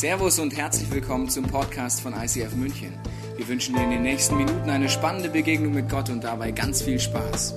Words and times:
Servus 0.00 0.38
und 0.38 0.56
herzlich 0.56 0.90
willkommen 0.90 1.28
zum 1.28 1.44
Podcast 1.44 2.00
von 2.00 2.14
ICF 2.14 2.54
München. 2.54 2.94
Wir 3.36 3.46
wünschen 3.46 3.74
dir 3.74 3.84
in 3.84 3.90
den 3.90 4.00
nächsten 4.00 4.34
Minuten 4.38 4.70
eine 4.70 4.88
spannende 4.88 5.28
Begegnung 5.28 5.74
mit 5.74 5.90
Gott 5.90 6.08
und 6.08 6.24
dabei 6.24 6.52
ganz 6.52 6.80
viel 6.80 6.98
Spaß. 6.98 7.52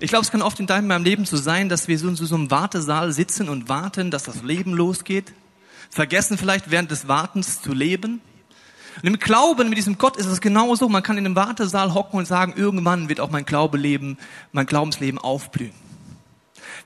Ich 0.00 0.10
glaube, 0.10 0.24
es 0.24 0.32
kann 0.32 0.42
oft 0.42 0.58
in 0.58 0.66
deinem 0.66 1.04
Leben 1.04 1.24
so 1.24 1.36
sein, 1.36 1.68
dass 1.68 1.86
wir 1.86 1.96
so 1.96 2.08
in 2.08 2.16
so 2.16 2.34
einem 2.34 2.50
Wartesaal 2.50 3.12
sitzen 3.12 3.48
und 3.48 3.68
warten, 3.68 4.10
dass 4.10 4.24
das 4.24 4.42
Leben 4.42 4.72
losgeht. 4.72 5.32
Vergessen 5.90 6.36
vielleicht 6.36 6.72
während 6.72 6.90
des 6.90 7.06
Wartens 7.06 7.62
zu 7.62 7.72
leben. 7.72 8.20
Und 9.02 9.08
im 9.08 9.18
Glauben 9.18 9.68
mit 9.68 9.78
diesem 9.78 9.98
Gott 9.98 10.16
ist 10.16 10.26
es 10.26 10.40
genauso. 10.40 10.88
Man 10.88 11.02
kann 11.02 11.18
in 11.18 11.24
einem 11.24 11.36
Wartesaal 11.36 11.94
hocken 11.94 12.18
und 12.18 12.26
sagen, 12.26 12.54
irgendwann 12.56 13.08
wird 13.08 13.20
auch 13.20 13.30
mein 13.30 13.44
Glaube 13.44 13.78
leben, 13.78 14.18
mein 14.52 14.66
Glaubensleben 14.66 15.18
aufblühen. 15.18 15.72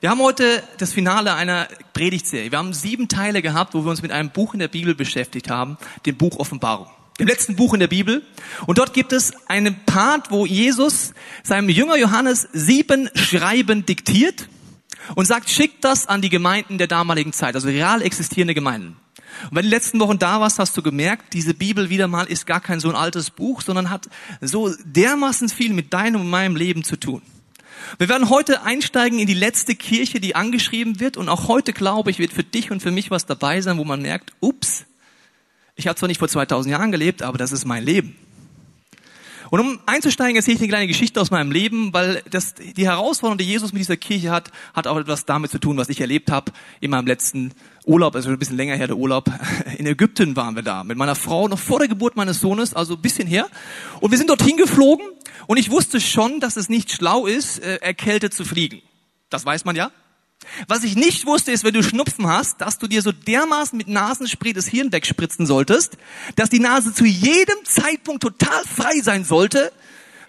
Wir 0.01 0.11
haben 0.11 0.21
heute 0.21 0.63
das 0.79 0.93
Finale 0.93 1.35
einer 1.35 1.69
Predigtserie. 1.93 2.51
Wir 2.51 2.59
haben 2.59 2.73
sieben 2.73 3.09
Teile 3.09 3.43
gehabt, 3.43 3.75
wo 3.75 3.85
wir 3.85 3.91
uns 3.91 4.03
mit 4.03 4.13
einem 4.13 4.31
Buch 4.31 4.55
in 4.55 4.61
der 4.61 4.69
Bibel 4.69 4.95
beschäftigt 4.95 5.49
haben, 5.49 5.79
dem 6.05 6.17
Buch 6.17 6.39
Offenbarung, 6.39 6.89
dem 7.19 7.27
letzten 7.27 7.57
Buch 7.57 7.75
in 7.75 7.81
der 7.81 7.89
Bibel. 7.89 8.23
Und 8.67 8.79
dort 8.79 8.93
gibt 8.93 9.13
es 9.13 9.33
einen 9.49 9.85
Part, 9.87 10.31
wo 10.31 10.47
Jesus 10.47 11.15
seinem 11.43 11.69
Jünger 11.69 11.97
Johannes 11.97 12.49
sieben 12.53 13.09
Schreiben 13.15 13.87
diktiert 13.87 14.49
und 15.15 15.27
sagt, 15.27 15.49
schickt 15.49 15.85
das 15.85 16.07
an 16.07 16.23
die 16.23 16.31
Gemeinden 16.31 16.79
der 16.79 16.87
damaligen 16.87 17.33
Zeit, 17.33 17.55
also 17.55 17.69
real 17.69 18.03
existierende 18.03 18.55
Gemeinden. 18.55 18.97
Und 19.51 19.57
wenn 19.57 19.65
die 19.65 19.71
letzten 19.71 20.01
Wochen 20.01 20.19
da 20.19 20.41
warst, 20.41 20.59
hast 20.59 20.77
du 20.77 20.83
gemerkt, 20.83 21.33
diese 21.33 21.55
Bibel 21.55 21.91
wieder 21.91 22.09
mal 22.09 22.27
ist 22.27 22.47
gar 22.47 22.61
kein 22.61 22.81
so 22.81 22.89
ein 22.89 22.97
altes 22.97 23.31
Buch, 23.31 23.63
sondern 23.63 23.91
hat 23.91 24.09
so 24.41 24.73
dermaßen 24.85 25.49
viel 25.49 25.73
mit 25.73 25.93
deinem 25.93 26.23
und 26.23 26.31
meinem 26.31 26.57
Leben 26.57 26.85
zu 26.85 26.97
tun. 26.97 27.23
Wir 27.99 28.09
werden 28.09 28.31
heute 28.31 28.63
einsteigen 28.63 29.19
in 29.19 29.27
die 29.27 29.35
letzte 29.35 29.75
Kirche, 29.75 30.21
die 30.21 30.35
angeschrieben 30.35 31.01
wird. 31.01 31.17
Und 31.17 31.29
auch 31.29 31.49
heute, 31.49 31.73
glaube 31.73 32.11
ich, 32.11 32.19
wird 32.19 32.33
für 32.33 32.45
dich 32.45 32.71
und 32.71 32.81
für 32.81 32.91
mich 32.91 33.11
was 33.11 33.27
dabei 33.27 33.61
sein, 33.61 33.79
wo 33.79 33.85
man 33.85 34.03
merkt, 34.03 34.33
ups, 34.41 34.85
ich 35.77 35.87
habe 35.87 35.99
zwar 35.99 36.09
nicht 36.09 36.19
vor 36.19 36.29
2000 36.29 36.73
Jahren 36.73 36.93
gelebt, 36.93 37.23
aber 37.23 37.39
das 37.39 37.53
ist 37.53 37.65
mein 37.65 37.85
Leben. 37.85 38.17
Und 39.55 39.61
um 39.61 39.79
einzusteigen, 39.87 40.35
erzähle 40.35 40.57
ich 40.57 40.63
eine 40.63 40.69
kleine 40.69 40.87
Geschichte 40.89 41.21
aus 41.21 41.31
meinem 41.31 41.53
Leben, 41.53 41.93
weil 41.93 42.25
das, 42.29 42.55
die 42.55 42.89
Herausforderung, 42.89 43.39
die 43.39 43.45
Jesus 43.45 43.73
mit 43.73 43.79
dieser 43.79 43.97
Kirche 43.97 44.33
hat, 44.33 44.51
hat 44.75 44.89
auch 44.89 44.97
etwas 44.97 45.27
damit 45.27 45.53
zu 45.53 45.61
tun, 45.61 45.77
was 45.77 45.89
ich 45.91 46.01
erlebt 46.01 46.29
habe 46.33 46.51
in 46.81 46.91
meinem 46.91 47.07
letzten 47.07 47.53
Urlaub, 47.85 48.17
also 48.17 48.31
ein 48.31 48.39
bisschen 48.41 48.57
länger 48.57 48.75
her 48.75 48.89
der 48.89 48.97
Urlaub. 48.97 49.31
In 49.79 49.87
Ägypten 49.87 50.35
waren 50.35 50.57
wir 50.57 50.65
da 50.65 50.83
mit 50.83 50.99
meiner 50.99 51.15
Frau, 51.15 51.47
noch 51.47 51.61
vor 51.61 51.79
der 51.79 51.87
Geburt 51.87 52.17
meines 52.17 52.41
Sohnes, 52.41 52.75
also 52.75 52.95
ein 52.95 53.01
bisschen 53.01 53.29
her. 53.29 53.47
Und 54.01 54.11
wir 54.11 54.19
sind 54.19 54.29
dorthin 54.29 54.57
geflogen 54.57 55.07
und 55.47 55.57
ich 55.57 55.71
wusste 55.71 56.01
schon, 56.01 56.41
dass 56.41 56.57
es 56.57 56.69
nicht 56.69 56.91
schlau 56.91 57.27
ist, 57.27 57.61
äh, 57.61 57.77
erkältet 57.77 58.35
zu 58.35 58.45
fliegen. 58.45 58.83
Das 59.31 59.47
weiß 59.47 59.65
man 59.65 59.77
ja. 59.77 59.93
Was 60.69 60.85
ich 60.85 60.97
nicht 60.97 61.27
wusste, 61.27 61.53
ist, 61.53 61.65
wenn 61.65 61.75
du 61.75 61.83
Schnupfen 61.83 62.27
hast, 62.27 62.61
dass 62.61 62.79
du 62.79 62.87
dir 62.87 63.03
so 63.03 63.13
dermaßen 63.13 63.77
mit 63.77 63.89
Nasenspray 63.89 64.53
das 64.53 64.67
Hirn 64.67 64.93
wegspritzen 64.93 65.47
solltest, 65.47 65.97
dass 66.37 66.51
die 66.51 66.61
Nase 66.61 66.95
zu 66.95 67.05
jedem 67.05 67.65
Zeitpunkt 67.65 68.23
total 68.23 68.65
frei 68.65 69.01
sein 69.01 69.25
sollte, 69.25 69.73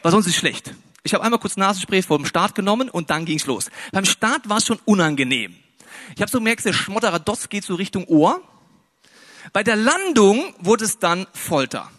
weil 0.01 0.11
sonst 0.11 0.27
ist 0.27 0.35
schlecht. 0.35 0.73
Ich 1.03 1.13
habe 1.13 1.23
einmal 1.23 1.39
kurz 1.39 1.57
Nasenspray 1.57 2.01
vor 2.01 2.17
dem 2.17 2.25
Start 2.25 2.55
genommen 2.55 2.89
und 2.89 3.09
dann 3.09 3.25
ging's 3.25 3.45
los. 3.45 3.69
Beim 3.91 4.05
Start 4.05 4.49
war 4.49 4.57
es 4.57 4.65
schon 4.65 4.79
unangenehm. 4.85 5.55
Ich 6.15 6.21
habe 6.21 6.31
so 6.31 6.39
gemerkt, 6.39 6.65
der 6.65 6.73
Schmotterer 6.73 7.19
Dots 7.19 7.49
geht 7.49 7.63
so 7.63 7.75
Richtung 7.75 8.05
Ohr. 8.05 8.41
Bei 9.53 9.63
der 9.63 9.75
Landung 9.75 10.53
wurde 10.59 10.85
es 10.85 10.97
dann 10.97 11.27
Folter. 11.33 11.91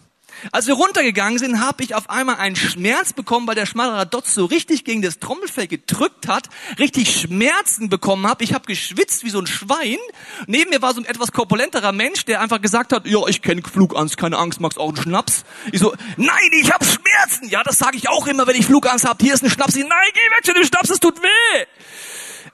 Als 0.51 0.67
wir 0.67 0.75
runtergegangen 0.75 1.39
sind, 1.39 1.59
habe 1.59 1.83
ich 1.83 1.95
auf 1.95 2.09
einmal 2.09 2.35
einen 2.35 2.55
Schmerz 2.55 3.13
bekommen, 3.13 3.47
weil 3.47 3.55
der 3.55 3.65
schmalere 3.65 4.05
Dotz 4.05 4.33
so 4.33 4.45
richtig 4.45 4.83
gegen 4.83 5.01
das 5.01 5.19
Trommelfell 5.19 5.67
gedrückt 5.67 6.27
hat, 6.27 6.49
richtig 6.79 7.19
Schmerzen 7.21 7.89
bekommen 7.89 8.27
habe. 8.27 8.43
Ich 8.43 8.53
habe 8.53 8.65
geschwitzt 8.65 9.23
wie 9.23 9.29
so 9.29 9.39
ein 9.39 9.47
Schwein. 9.47 9.97
Neben 10.45 10.69
mir 10.69 10.81
war 10.81 10.93
so 10.93 11.01
ein 11.01 11.05
etwas 11.05 11.31
korpulenterer 11.31 11.91
Mensch, 11.91 12.25
der 12.25 12.41
einfach 12.41 12.61
gesagt 12.61 12.93
hat, 12.93 13.07
ja, 13.07 13.19
ich 13.27 13.41
kenne 13.41 13.61
Flugangst, 13.61 14.17
keine 14.17 14.37
Angst, 14.37 14.59
magst 14.59 14.77
auch 14.77 14.89
einen 14.89 14.97
Schnaps? 14.97 15.43
Ich 15.71 15.79
so, 15.79 15.93
nein, 16.17 16.51
ich 16.61 16.71
habe 16.71 16.85
Schmerzen. 16.85 17.49
Ja, 17.49 17.63
das 17.63 17.77
sage 17.77 17.97
ich 17.97 18.09
auch 18.09 18.27
immer, 18.27 18.47
wenn 18.47 18.55
ich 18.55 18.65
Flugangst 18.65 19.05
habe. 19.05 19.23
Hier 19.23 19.33
ist 19.33 19.43
ein 19.43 19.49
Schnaps. 19.49 19.75
Nein, 19.75 19.87
geh 19.87 20.19
weg 20.35 20.45
zu 20.45 20.53
dem 20.53 20.63
Schnaps, 20.63 20.89
es 20.89 20.99
tut 20.99 21.21
weh. 21.21 21.65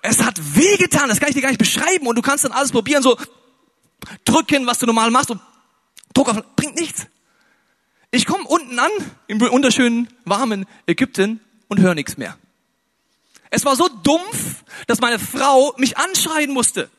Es 0.01 0.23
hat 0.23 0.37
weh 0.55 0.77
getan, 0.77 1.09
das 1.09 1.19
kann 1.19 1.29
ich 1.29 1.35
dir 1.35 1.41
gar 1.41 1.49
nicht 1.49 1.59
beschreiben. 1.59 2.07
Und 2.07 2.15
du 2.15 2.21
kannst 2.21 2.43
dann 2.43 2.51
alles 2.51 2.71
probieren, 2.71 3.03
so 3.03 3.17
drücken, 4.25 4.67
was 4.67 4.79
du 4.79 4.85
normal 4.85 5.11
machst 5.11 5.31
und 5.31 5.39
Druck 6.13 6.29
auf, 6.29 6.37
bringt 6.55 6.75
nichts. 6.75 7.07
Ich 8.13 8.27
komme 8.27 8.43
unten 8.43 8.77
an, 8.77 8.91
im 9.25 9.41
wunderschönen, 9.41 10.07
warmen 10.23 10.67
Ägypten 10.85 11.39
und 11.67 11.79
höre 11.79 11.95
nichts 11.95 12.15
mehr. 12.15 12.37
Es 13.49 13.65
war 13.65 13.75
so 13.75 13.87
dumpf, 13.87 14.63
dass 14.85 15.01
meine 15.01 15.17
Frau 15.17 15.73
mich 15.77 15.97
anschreien 15.97 16.51
musste. 16.51 16.91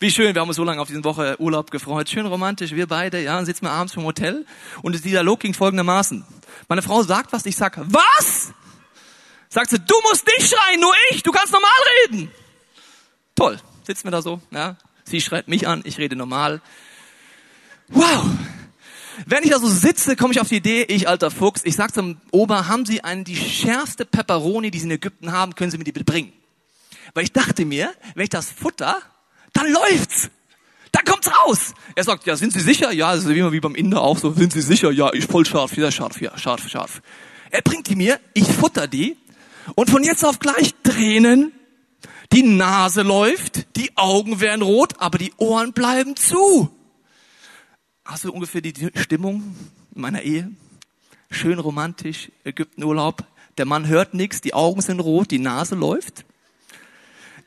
Wie 0.00 0.10
schön, 0.10 0.34
wir 0.34 0.40
haben 0.40 0.48
uns 0.48 0.56
so 0.56 0.64
lange 0.64 0.80
auf 0.80 0.88
diesen 0.88 1.04
Woche 1.04 1.38
Urlaub 1.38 1.70
gefreut. 1.70 2.08
Schön 2.08 2.24
romantisch, 2.24 2.70
wir 2.70 2.86
beide, 2.86 3.22
ja, 3.22 3.44
sitzen 3.44 3.66
wir 3.66 3.72
abends 3.72 3.92
vom 3.92 4.04
Hotel 4.04 4.46
und 4.80 4.92
dieser 4.92 5.04
Dialog 5.04 5.40
ging 5.40 5.52
folgendermaßen. 5.52 6.24
Meine 6.66 6.80
Frau 6.80 7.02
sagt 7.02 7.34
was, 7.34 7.44
ich 7.44 7.56
sag, 7.56 7.76
was? 7.76 8.54
Sagt 9.50 9.68
sie, 9.68 9.78
du 9.78 9.94
musst 10.08 10.26
nicht 10.26 10.48
schreien, 10.48 10.80
nur 10.80 10.94
ich, 11.10 11.22
du 11.24 11.30
kannst 11.30 11.52
normal 11.52 11.70
reden. 12.06 12.30
Toll, 13.34 13.60
sitzen 13.82 14.04
wir 14.04 14.12
da 14.12 14.22
so, 14.22 14.40
ja. 14.50 14.78
Sie 15.04 15.20
schreit 15.20 15.46
mich 15.46 15.68
an, 15.68 15.82
ich 15.84 15.98
rede 15.98 16.16
normal. 16.16 16.62
Wow. 17.88 18.24
Wenn 19.24 19.44
ich 19.44 19.50
da 19.50 19.58
so 19.58 19.68
sitze, 19.68 20.16
komme 20.16 20.34
ich 20.34 20.40
auf 20.40 20.48
die 20.48 20.56
Idee, 20.56 20.82
ich 20.82 21.08
alter 21.08 21.30
Fuchs, 21.30 21.62
ich 21.64 21.76
sag 21.76 21.94
zum 21.94 22.20
Ober, 22.30 22.68
haben 22.68 22.84
Sie 22.84 23.02
einen, 23.02 23.24
die 23.24 23.36
schärfste 23.36 24.04
Peperoni, 24.04 24.70
die 24.70 24.78
Sie 24.78 24.86
in 24.86 24.90
Ägypten 24.90 25.32
haben, 25.32 25.54
können 25.54 25.70
Sie 25.70 25.78
mir 25.78 25.84
die 25.84 25.92
bitte 25.92 26.04
bringen? 26.04 26.32
Weil 27.14 27.24
ich 27.24 27.32
dachte 27.32 27.64
mir, 27.64 27.94
wenn 28.14 28.24
ich 28.24 28.30
das 28.30 28.50
futter, 28.50 28.98
dann 29.54 29.72
läuft's. 29.72 30.30
Dann 30.92 31.04
kommt's 31.04 31.30
raus. 31.30 31.74
Er 31.94 32.04
sagt, 32.04 32.26
ja, 32.26 32.36
sind 32.36 32.52
Sie 32.52 32.60
sicher? 32.60 32.92
Ja, 32.92 33.14
das 33.14 33.24
ist 33.24 33.30
immer 33.30 33.52
wie 33.52 33.60
beim 33.60 33.74
Inder 33.74 34.02
auch 34.02 34.18
so, 34.18 34.32
sind 34.32 34.52
Sie 34.52 34.62
sicher? 34.62 34.90
Ja, 34.90 35.12
ich 35.12 35.26
voll 35.26 35.46
scharf, 35.46 35.72
sehr 35.74 35.90
scharf, 35.90 36.20
ja, 36.20 36.36
scharf, 36.36 36.68
scharf. 36.68 37.00
Er 37.50 37.62
bringt 37.62 37.88
die 37.88 37.96
mir, 37.96 38.20
ich 38.34 38.46
futter 38.46 38.86
die 38.86 39.16
und 39.74 39.90
von 39.90 40.04
jetzt 40.04 40.24
auf 40.24 40.38
gleich 40.38 40.74
Tränen, 40.82 41.52
die 42.32 42.42
Nase 42.42 43.02
läuft, 43.02 43.76
die 43.76 43.96
Augen 43.96 44.40
werden 44.40 44.62
rot, 44.62 44.94
aber 44.98 45.18
die 45.18 45.32
Ohren 45.38 45.72
bleiben 45.72 46.16
zu. 46.16 46.75
Hast 48.06 48.22
du 48.22 48.32
ungefähr 48.32 48.60
die 48.60 48.72
Stimmung 48.94 49.56
in 49.92 50.00
meiner 50.00 50.22
Ehe? 50.22 50.48
Schön 51.28 51.58
romantisch, 51.58 52.30
Ägyptenurlaub. 52.44 53.24
Der 53.58 53.64
Mann 53.64 53.88
hört 53.88 54.14
nichts, 54.14 54.40
die 54.40 54.54
Augen 54.54 54.80
sind 54.80 55.00
rot, 55.00 55.32
die 55.32 55.40
Nase 55.40 55.74
läuft. 55.74 56.24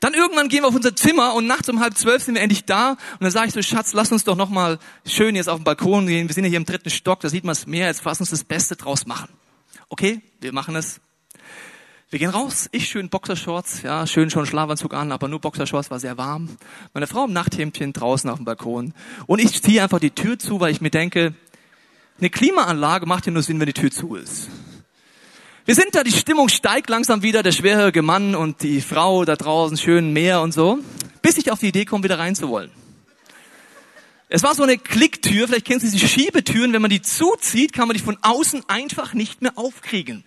Dann 0.00 0.12
irgendwann 0.12 0.48
gehen 0.48 0.62
wir 0.62 0.68
auf 0.68 0.74
unser 0.74 0.94
Zimmer 0.94 1.34
und 1.34 1.46
nachts 1.46 1.70
um 1.70 1.80
halb 1.80 1.96
zwölf 1.96 2.22
sind 2.22 2.34
wir 2.34 2.42
endlich 2.42 2.66
da. 2.66 2.90
Und 2.90 3.22
dann 3.22 3.30
sage 3.30 3.48
ich 3.48 3.54
so, 3.54 3.62
Schatz, 3.62 3.94
lass 3.94 4.12
uns 4.12 4.24
doch 4.24 4.36
noch 4.36 4.50
mal 4.50 4.78
schön 5.06 5.34
jetzt 5.34 5.48
auf 5.48 5.58
den 5.58 5.64
Balkon 5.64 6.06
gehen. 6.06 6.28
Wir 6.28 6.34
sind 6.34 6.44
ja 6.44 6.50
hier 6.50 6.58
im 6.58 6.66
dritten 6.66 6.90
Stock, 6.90 7.20
da 7.20 7.30
sieht 7.30 7.44
man 7.44 7.52
es 7.52 7.66
mehr. 7.66 7.86
Jetzt 7.86 8.04
lass 8.04 8.20
uns 8.20 8.28
das 8.28 8.44
Beste 8.44 8.76
draus 8.76 9.06
machen. 9.06 9.30
Okay, 9.88 10.20
wir 10.40 10.52
machen 10.52 10.76
es. 10.76 11.00
Wir 12.10 12.18
gehen 12.18 12.30
raus, 12.30 12.68
ich 12.72 12.88
schön 12.88 13.08
Boxershorts, 13.08 13.82
ja, 13.82 14.04
schön 14.04 14.30
schon 14.30 14.44
Schlafanzug 14.44 14.94
an, 14.94 15.12
aber 15.12 15.28
nur 15.28 15.38
Boxershorts 15.38 15.92
war 15.92 16.00
sehr 16.00 16.18
warm. 16.18 16.48
Meine 16.92 17.06
Frau 17.06 17.26
im 17.26 17.32
Nachthemdchen 17.32 17.92
draußen 17.92 18.28
auf 18.28 18.38
dem 18.38 18.44
Balkon. 18.44 18.94
Und 19.28 19.38
ich 19.38 19.62
ziehe 19.62 19.80
einfach 19.80 20.00
die 20.00 20.10
Tür 20.10 20.36
zu, 20.36 20.58
weil 20.58 20.72
ich 20.72 20.80
mir 20.80 20.90
denke, 20.90 21.34
eine 22.18 22.28
Klimaanlage 22.28 23.06
macht 23.06 23.26
ja 23.26 23.32
nur 23.32 23.44
Sinn, 23.44 23.60
wenn 23.60 23.66
die 23.66 23.74
Tür 23.74 23.92
zu 23.92 24.16
ist. 24.16 24.48
Wir 25.66 25.76
sind 25.76 25.94
da, 25.94 26.02
die 26.02 26.10
Stimmung 26.10 26.48
steigt 26.48 26.90
langsam 26.90 27.22
wieder, 27.22 27.44
der 27.44 27.52
schwerhörige 27.52 28.02
Mann 28.02 28.34
und 28.34 28.60
die 28.64 28.80
Frau 28.80 29.24
da 29.24 29.36
draußen, 29.36 29.76
schön 29.76 30.12
Meer 30.12 30.40
und 30.40 30.50
so, 30.50 30.80
bis 31.22 31.38
ich 31.38 31.52
auf 31.52 31.60
die 31.60 31.68
Idee 31.68 31.84
komme, 31.84 32.02
wieder 32.02 32.18
reinzuwollen. 32.18 32.72
Es 34.28 34.42
war 34.42 34.56
so 34.56 34.64
eine 34.64 34.78
Klicktür, 34.78 35.46
vielleicht 35.46 35.66
kennen 35.66 35.78
Sie 35.78 35.92
diese 35.92 36.08
Schiebetüren, 36.08 36.72
wenn 36.72 36.82
man 36.82 36.90
die 36.90 37.02
zuzieht, 37.02 37.72
kann 37.72 37.86
man 37.86 37.96
die 37.96 38.02
von 38.02 38.18
außen 38.20 38.64
einfach 38.68 39.14
nicht 39.14 39.42
mehr 39.42 39.52
aufkriegen. 39.54 40.24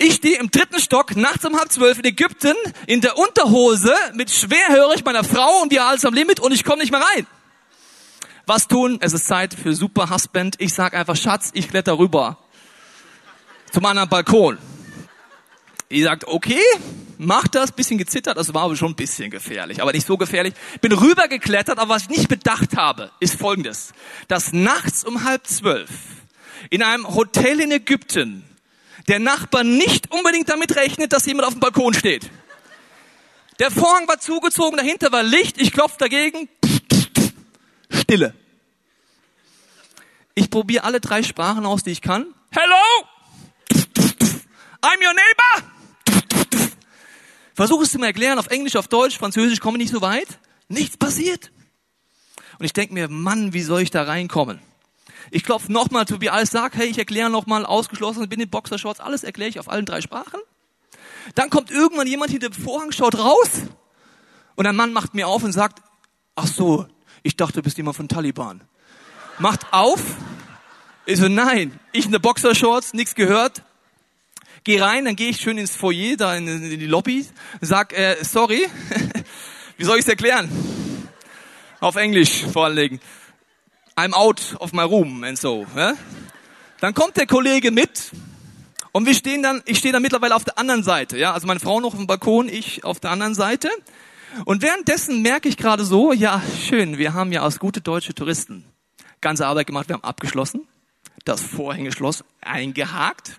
Ich 0.00 0.14
stehe 0.14 0.38
im 0.38 0.52
dritten 0.52 0.78
Stock, 0.80 1.16
nachts 1.16 1.44
um 1.44 1.56
halb 1.56 1.72
zwölf 1.72 1.98
in 1.98 2.04
Ägypten, 2.04 2.54
in 2.86 3.00
der 3.00 3.18
Unterhose, 3.18 3.92
mit 4.14 4.30
schwerhörig 4.30 5.04
meiner 5.04 5.24
Frau 5.24 5.60
und 5.60 5.72
wir 5.72 5.84
alles 5.84 6.04
am 6.04 6.14
Limit 6.14 6.38
und 6.38 6.52
ich 6.52 6.62
komme 6.62 6.82
nicht 6.82 6.92
mehr 6.92 7.00
rein. 7.00 7.26
Was 8.46 8.68
tun? 8.68 8.98
Es 9.00 9.12
ist 9.12 9.26
Zeit 9.26 9.54
für 9.54 9.74
Super 9.74 10.08
Husband. 10.08 10.54
Ich 10.58 10.72
sag 10.72 10.94
einfach, 10.94 11.16
Schatz, 11.16 11.50
ich 11.52 11.68
kletter 11.68 11.98
rüber. 11.98 12.38
Zum 13.72 13.84
anderen 13.86 14.08
Balkon. 14.08 14.58
Ich 15.88 16.04
sagt, 16.04 16.28
okay, 16.28 16.62
mach 17.18 17.48
das, 17.48 17.72
bisschen 17.72 17.98
gezittert, 17.98 18.38
das 18.38 18.54
war 18.54 18.62
aber 18.62 18.76
schon 18.76 18.92
ein 18.92 18.96
bisschen 18.96 19.32
gefährlich, 19.32 19.82
aber 19.82 19.92
nicht 19.92 20.06
so 20.06 20.16
gefährlich. 20.16 20.54
Bin 20.80 20.92
rübergeklettert, 20.92 21.78
aber 21.78 21.94
was 21.94 22.02
ich 22.02 22.08
nicht 22.10 22.28
bedacht 22.28 22.76
habe, 22.76 23.10
ist 23.18 23.34
folgendes. 23.38 23.92
Dass 24.28 24.52
nachts 24.52 25.02
um 25.02 25.24
halb 25.24 25.46
zwölf 25.46 25.90
in 26.70 26.84
einem 26.84 27.14
Hotel 27.14 27.58
in 27.58 27.72
Ägypten 27.72 28.47
der 29.08 29.18
Nachbar 29.18 29.64
nicht 29.64 30.12
unbedingt 30.12 30.48
damit 30.48 30.76
rechnet, 30.76 31.12
dass 31.12 31.26
jemand 31.26 31.48
auf 31.48 31.54
dem 31.54 31.60
Balkon 31.60 31.94
steht. 31.94 32.30
Der 33.58 33.70
Vorhang 33.70 34.06
war 34.06 34.20
zugezogen, 34.20 34.76
dahinter 34.76 35.10
war 35.10 35.22
Licht, 35.22 35.60
ich 35.60 35.72
klopfe 35.72 35.96
dagegen, 35.98 36.48
Stille. 37.90 38.34
Ich 40.34 40.50
probiere 40.50 40.84
alle 40.84 41.00
drei 41.00 41.22
Sprachen 41.22 41.66
aus, 41.66 41.82
die 41.82 41.90
ich 41.90 42.00
kann. 42.00 42.26
Hello! 42.50 43.08
I'm 44.80 44.98
your 45.00 45.14
neighbor. 45.14 45.72
Versuch 47.54 47.82
es 47.82 47.90
zu 47.90 47.98
mir 47.98 48.06
erklären, 48.06 48.38
auf 48.38 48.46
Englisch, 48.46 48.76
auf 48.76 48.86
Deutsch, 48.86 49.18
Französisch, 49.18 49.58
komme 49.58 49.78
nicht 49.78 49.90
so 49.90 50.00
weit. 50.00 50.28
Nichts 50.68 50.96
passiert. 50.96 51.50
Und 52.58 52.66
ich 52.66 52.72
denke 52.72 52.94
mir, 52.94 53.08
Mann, 53.08 53.52
wie 53.52 53.62
soll 53.62 53.82
ich 53.82 53.90
da 53.90 54.04
reinkommen? 54.04 54.60
Ich 55.30 55.44
klopfe 55.44 55.72
nochmal 55.72 56.06
zu 56.06 56.18
alles 56.30 56.50
sag, 56.50 56.76
hey, 56.76 56.86
ich 56.86 56.98
erkläre 56.98 57.30
nochmal 57.30 57.66
ausgeschlossen, 57.66 58.28
bin 58.28 58.40
in 58.40 58.50
Boxershorts, 58.50 59.00
alles 59.00 59.24
erkläre 59.24 59.50
ich 59.50 59.60
auf 59.60 59.68
allen 59.68 59.84
drei 59.84 60.00
Sprachen. 60.00 60.40
Dann 61.34 61.50
kommt 61.50 61.70
irgendwann 61.70 62.06
jemand 62.06 62.30
hinter 62.30 62.48
dem 62.48 62.62
Vorhang, 62.62 62.92
schaut 62.92 63.18
raus 63.18 63.50
und 64.56 64.66
ein 64.66 64.76
Mann 64.76 64.92
macht 64.92 65.14
mir 65.14 65.28
auf 65.28 65.42
und 65.42 65.52
sagt, 65.52 65.82
ach 66.34 66.46
so, 66.46 66.86
ich 67.22 67.36
dachte, 67.36 67.54
du 67.54 67.62
bist 67.62 67.76
jemand 67.76 67.96
von 67.96 68.08
Taliban. 68.08 68.62
Macht 69.38 69.72
auf. 69.72 70.00
Ich 71.06 71.18
so, 71.18 71.28
nein, 71.28 71.78
ich 71.92 72.06
in 72.06 72.12
der 72.12 72.18
Boxershorts, 72.18 72.94
nichts 72.94 73.14
gehört. 73.14 73.62
Geh 74.64 74.80
rein, 74.80 75.04
dann 75.04 75.16
gehe 75.16 75.30
ich 75.30 75.40
schön 75.40 75.56
ins 75.58 75.74
Foyer, 75.74 76.16
da 76.16 76.34
in, 76.34 76.48
in 76.48 76.80
die 76.80 76.86
Lobby, 76.86 77.26
sag, 77.60 77.92
äh, 77.92 78.16
sorry, 78.22 78.66
wie 79.76 79.84
soll 79.84 79.96
ich 79.96 80.02
es 80.02 80.08
erklären? 80.08 80.50
Auf 81.80 81.96
Englisch 81.96 82.44
vor 82.52 82.64
allen 82.64 82.76
Dingen. 82.76 83.00
I'm 83.98 84.14
out 84.14 84.56
of 84.60 84.72
my 84.72 84.84
room 84.84 85.24
and 85.24 85.36
so. 85.36 85.66
Ja? 85.74 85.94
Dann 86.80 86.94
kommt 86.94 87.16
der 87.16 87.26
Kollege 87.26 87.72
mit 87.72 88.12
und 88.92 89.06
wir 89.06 89.14
stehen 89.14 89.42
dann, 89.42 89.60
ich 89.66 89.78
stehe 89.78 89.92
dann 89.92 90.02
mittlerweile 90.02 90.36
auf 90.36 90.44
der 90.44 90.56
anderen 90.56 90.84
Seite. 90.84 91.18
Ja? 91.18 91.32
Also 91.32 91.48
meine 91.48 91.58
Frau 91.58 91.80
noch 91.80 91.88
auf 91.88 91.96
dem 91.96 92.06
Balkon, 92.06 92.48
ich 92.48 92.84
auf 92.84 93.00
der 93.00 93.10
anderen 93.10 93.34
Seite. 93.34 93.68
Und 94.44 94.62
währenddessen 94.62 95.20
merke 95.22 95.48
ich 95.48 95.56
gerade 95.56 95.84
so, 95.84 96.12
ja, 96.12 96.40
schön, 96.68 96.96
wir 96.96 97.12
haben 97.12 97.32
ja 97.32 97.42
aus 97.42 97.58
gute 97.58 97.80
deutsche 97.80 98.14
Touristen 98.14 98.64
ganze 99.20 99.46
Arbeit 99.46 99.66
gemacht, 99.66 99.88
wir 99.88 99.94
haben 99.94 100.04
abgeschlossen, 100.04 100.66
das 101.24 101.40
Vorhängeschloss 101.42 102.24
eingehakt. 102.40 103.32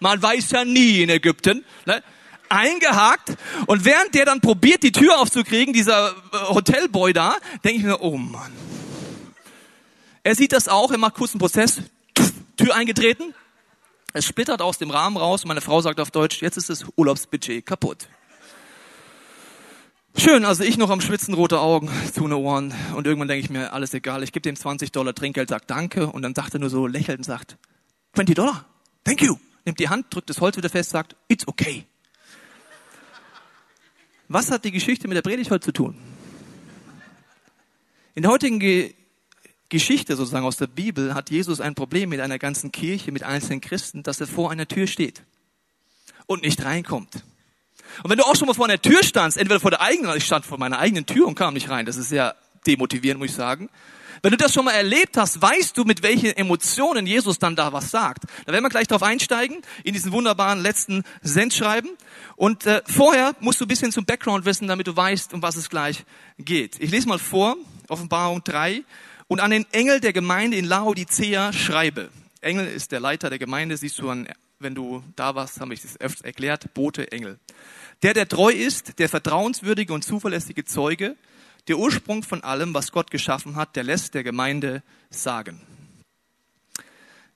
Man 0.00 0.20
weiß 0.22 0.50
ja 0.52 0.64
nie 0.64 1.02
in 1.02 1.10
Ägypten. 1.10 1.64
Ne? 1.84 2.02
Eingehakt. 2.48 3.36
Und 3.66 3.84
während 3.84 4.14
der 4.14 4.24
dann 4.24 4.40
probiert, 4.40 4.82
die 4.82 4.92
Tür 4.92 5.20
aufzukriegen, 5.20 5.74
dieser 5.74 6.10
äh, 6.10 6.36
Hotelboy 6.48 7.12
da, 7.12 7.36
denke 7.64 7.78
ich 7.78 7.84
mir, 7.84 8.00
oh 8.00 8.16
Mann, 8.16 8.52
er 10.26 10.34
sieht 10.34 10.52
das 10.52 10.66
auch, 10.66 10.90
er 10.90 10.98
macht 10.98 11.14
kurz 11.14 11.34
einen 11.34 11.38
Prozess, 11.38 11.80
Tür 12.56 12.74
eingetreten, 12.74 13.32
es 14.12 14.24
splittert 14.24 14.60
aus 14.60 14.76
dem 14.76 14.90
Rahmen 14.90 15.16
raus, 15.16 15.44
meine 15.44 15.60
Frau 15.60 15.80
sagt 15.80 16.00
auf 16.00 16.10
Deutsch, 16.10 16.42
jetzt 16.42 16.56
ist 16.56 16.68
das 16.68 16.84
Urlaubsbudget 16.96 17.64
kaputt. 17.64 18.08
Schön, 20.16 20.44
also 20.44 20.64
ich 20.64 20.78
noch 20.78 20.90
am 20.90 21.00
Schwitzen, 21.00 21.32
rote 21.32 21.60
Augen, 21.60 21.88
zu 22.12 22.24
eine 22.24 22.38
Ohren 22.38 22.74
und 22.96 23.06
irgendwann 23.06 23.28
denke 23.28 23.44
ich 23.44 23.50
mir, 23.50 23.72
alles 23.72 23.94
egal, 23.94 24.24
ich 24.24 24.32
gebe 24.32 24.42
dem 24.42 24.56
20 24.56 24.90
Dollar 24.90 25.14
Trinkgeld, 25.14 25.48
sagt 25.48 25.70
danke 25.70 26.08
und 26.08 26.22
dann 26.22 26.34
sagt 26.34 26.54
er 26.54 26.58
nur 26.58 26.70
so 26.70 26.88
lächelnd, 26.88 27.24
sagt, 27.24 27.56
20 28.14 28.34
Dollar, 28.34 28.64
thank 29.04 29.22
you. 29.22 29.36
Nimmt 29.64 29.78
die 29.78 29.88
Hand, 29.88 30.06
drückt 30.10 30.28
das 30.28 30.40
Holz 30.40 30.56
wieder 30.56 30.70
fest, 30.70 30.90
sagt, 30.90 31.14
it's 31.28 31.46
okay. 31.46 31.84
Was 34.26 34.50
hat 34.50 34.64
die 34.64 34.72
Geschichte 34.72 35.06
mit 35.06 35.14
der 35.14 35.22
Predigt 35.22 35.52
heute 35.52 35.66
zu 35.66 35.72
tun? 35.72 35.96
In 38.16 38.22
der 38.22 38.32
heutigen 38.32 38.58
Geschichte 39.68 40.16
sozusagen 40.16 40.46
aus 40.46 40.56
der 40.56 40.68
Bibel 40.68 41.14
hat 41.14 41.30
Jesus 41.30 41.60
ein 41.60 41.74
Problem 41.74 42.10
mit 42.10 42.20
einer 42.20 42.38
ganzen 42.38 42.72
Kirche, 42.72 43.12
mit 43.12 43.22
einzelnen 43.22 43.60
Christen, 43.60 44.02
dass 44.02 44.20
er 44.20 44.26
vor 44.26 44.50
einer 44.50 44.68
Tür 44.68 44.86
steht 44.86 45.22
und 46.26 46.42
nicht 46.42 46.64
reinkommt. 46.64 47.24
Und 48.02 48.10
wenn 48.10 48.18
du 48.18 48.24
auch 48.24 48.36
schon 48.36 48.46
mal 48.46 48.54
vor 48.54 48.66
einer 48.66 48.80
Tür 48.80 49.02
standst, 49.02 49.38
entweder 49.38 49.60
vor 49.60 49.70
der 49.70 49.80
eigenen, 49.80 50.16
ich 50.16 50.24
stand 50.24 50.44
vor 50.44 50.58
meiner 50.58 50.78
eigenen 50.78 51.06
Tür 51.06 51.26
und 51.26 51.34
kam 51.34 51.54
nicht 51.54 51.70
rein, 51.70 51.86
das 51.86 51.96
ist 51.96 52.08
sehr 52.08 52.36
demotivierend, 52.66 53.20
muss 53.20 53.30
ich 53.30 53.36
sagen. 53.36 53.68
Wenn 54.22 54.30
du 54.30 54.36
das 54.36 54.52
schon 54.52 54.64
mal 54.64 54.72
erlebt 54.72 55.16
hast, 55.16 55.40
weißt 55.40 55.76
du, 55.76 55.84
mit 55.84 56.02
welchen 56.02 56.36
Emotionen 56.36 57.06
Jesus 57.06 57.38
dann 57.38 57.54
da 57.54 57.72
was 57.72 57.90
sagt. 57.90 58.24
Da 58.44 58.52
werden 58.52 58.64
wir 58.64 58.70
gleich 58.70 58.88
drauf 58.88 59.02
einsteigen, 59.02 59.62
in 59.84 59.92
diesen 59.92 60.12
wunderbaren 60.12 60.60
letzten 60.60 61.04
Sendschreiben. 61.22 61.90
Und 62.34 62.66
äh, 62.66 62.82
vorher 62.86 63.34
musst 63.40 63.60
du 63.60 63.66
ein 63.66 63.68
bisschen 63.68 63.92
zum 63.92 64.04
Background 64.04 64.44
wissen, 64.44 64.68
damit 64.68 64.86
du 64.86 64.96
weißt, 64.96 65.34
um 65.34 65.42
was 65.42 65.56
es 65.56 65.68
gleich 65.68 66.04
geht. 66.38 66.80
Ich 66.80 66.90
lese 66.90 67.08
mal 67.08 67.18
vor, 67.18 67.56
Offenbarung 67.88 68.42
3, 68.42 68.84
und 69.28 69.40
an 69.40 69.50
den 69.50 69.66
Engel 69.72 70.00
der 70.00 70.12
Gemeinde 70.12 70.56
in 70.56 70.64
Laodicea 70.64 71.52
schreibe. 71.52 72.10
Engel 72.40 72.66
ist 72.66 72.92
der 72.92 73.00
Leiter 73.00 73.30
der 73.30 73.38
Gemeinde, 73.38 73.76
siehst 73.76 73.98
du 73.98 74.08
an, 74.08 74.28
wenn 74.58 74.74
du 74.74 75.02
da 75.16 75.34
warst, 75.34 75.60
habe 75.60 75.74
ich 75.74 75.82
das 75.82 76.00
öfters 76.00 76.22
erklärt, 76.22 76.72
Bote, 76.74 77.10
Engel. 77.12 77.38
Der, 78.02 78.14
der 78.14 78.28
treu 78.28 78.52
ist, 78.52 78.98
der 78.98 79.08
vertrauenswürdige 79.08 79.92
und 79.92 80.04
zuverlässige 80.04 80.64
Zeuge, 80.64 81.16
der 81.68 81.78
Ursprung 81.78 82.22
von 82.22 82.42
allem, 82.42 82.74
was 82.74 82.92
Gott 82.92 83.10
geschaffen 83.10 83.56
hat, 83.56 83.76
der 83.76 83.84
lässt 83.84 84.14
der 84.14 84.22
Gemeinde 84.22 84.82
sagen. 85.10 85.60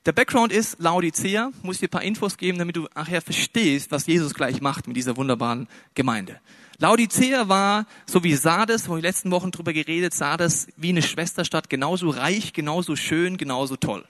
Der 0.07 0.13
Background 0.13 0.53
ist 0.53 0.79
Laodicea, 0.79 1.51
muss 1.63 1.79
dir 1.79 1.89
ein 1.89 1.91
paar 1.91 2.03
Infos 2.03 2.39
geben, 2.39 2.59
damit 2.59 2.77
du 2.77 2.89
nachher 2.95 3.21
verstehst, 3.21 3.91
was 3.91 4.07
Jesus 4.07 4.33
gleich 4.33 4.61
macht 4.63 4.87
mit 4.87 4.97
dieser 4.97 5.17
wunderbaren 5.17 5.69
Gemeinde. 5.95 6.41
Laodicea 6.81 7.47
war, 7.47 7.85
so 8.06 8.25
wie 8.25 8.35
Sardes, 8.35 8.88
wo 8.88 8.97
wir 8.97 9.03
letzten 9.03 9.31
Wochen 9.31 9.50
drüber 9.50 9.75
geredet, 9.75 10.15
Sardes 10.15 10.67
wie 10.77 10.88
eine 10.88 11.03
Schwesterstadt, 11.03 11.69
genauso 11.69 12.09
reich, 12.09 12.55
genauso 12.55 12.97
schön, 12.97 13.37
genauso 13.37 13.77
toll. 13.77 14.03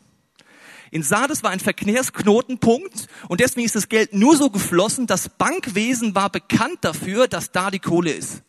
In 0.92 1.02
Sardes 1.02 1.42
war 1.42 1.50
ein 1.50 1.58
Verkehrsknotenpunkt 1.58 3.08
und 3.28 3.40
deswegen 3.40 3.66
ist 3.66 3.74
das 3.74 3.88
Geld 3.88 4.14
nur 4.14 4.36
so 4.36 4.50
geflossen, 4.50 5.08
das 5.08 5.28
Bankwesen 5.28 6.14
war 6.14 6.30
bekannt 6.30 6.78
dafür, 6.82 7.26
dass 7.26 7.50
da 7.50 7.72
die 7.72 7.80
Kohle 7.80 8.12
ist. 8.12 8.42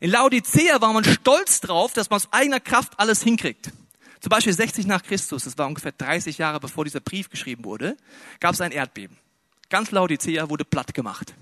In 0.00 0.10
Laodicea 0.10 0.80
war 0.80 0.92
man 0.92 1.04
stolz 1.04 1.60
drauf, 1.60 1.92
dass 1.92 2.10
man 2.10 2.16
aus 2.16 2.32
eigener 2.32 2.58
Kraft 2.58 2.94
alles 2.98 3.22
hinkriegt. 3.22 3.70
Zum 4.18 4.30
Beispiel 4.30 4.52
60 4.52 4.88
nach 4.88 5.04
Christus, 5.04 5.44
das 5.44 5.56
war 5.56 5.68
ungefähr 5.68 5.92
30 5.92 6.38
Jahre 6.38 6.58
bevor 6.58 6.82
dieser 6.82 7.00
Brief 7.00 7.30
geschrieben 7.30 7.64
wurde, 7.64 7.96
gab 8.40 8.54
es 8.54 8.60
ein 8.60 8.72
Erdbeben. 8.72 9.16
Ganz 9.68 9.92
Laodicea 9.92 10.50
wurde 10.50 10.64
platt 10.64 10.94
gemacht. 10.94 11.32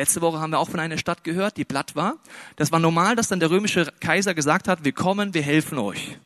Letzte 0.00 0.22
Woche 0.22 0.40
haben 0.40 0.50
wir 0.50 0.58
auch 0.58 0.70
von 0.70 0.80
einer 0.80 0.96
Stadt 0.96 1.24
gehört, 1.24 1.58
die 1.58 1.66
platt 1.66 1.94
war. 1.94 2.14
Das 2.56 2.72
war 2.72 2.78
normal, 2.78 3.16
dass 3.16 3.28
dann 3.28 3.38
der 3.38 3.50
römische 3.50 3.92
Kaiser 4.00 4.32
gesagt 4.32 4.66
hat, 4.66 4.82
wir 4.82 4.92
kommen, 4.92 5.34
wir 5.34 5.42
helfen 5.42 5.76
euch. 5.76 6.16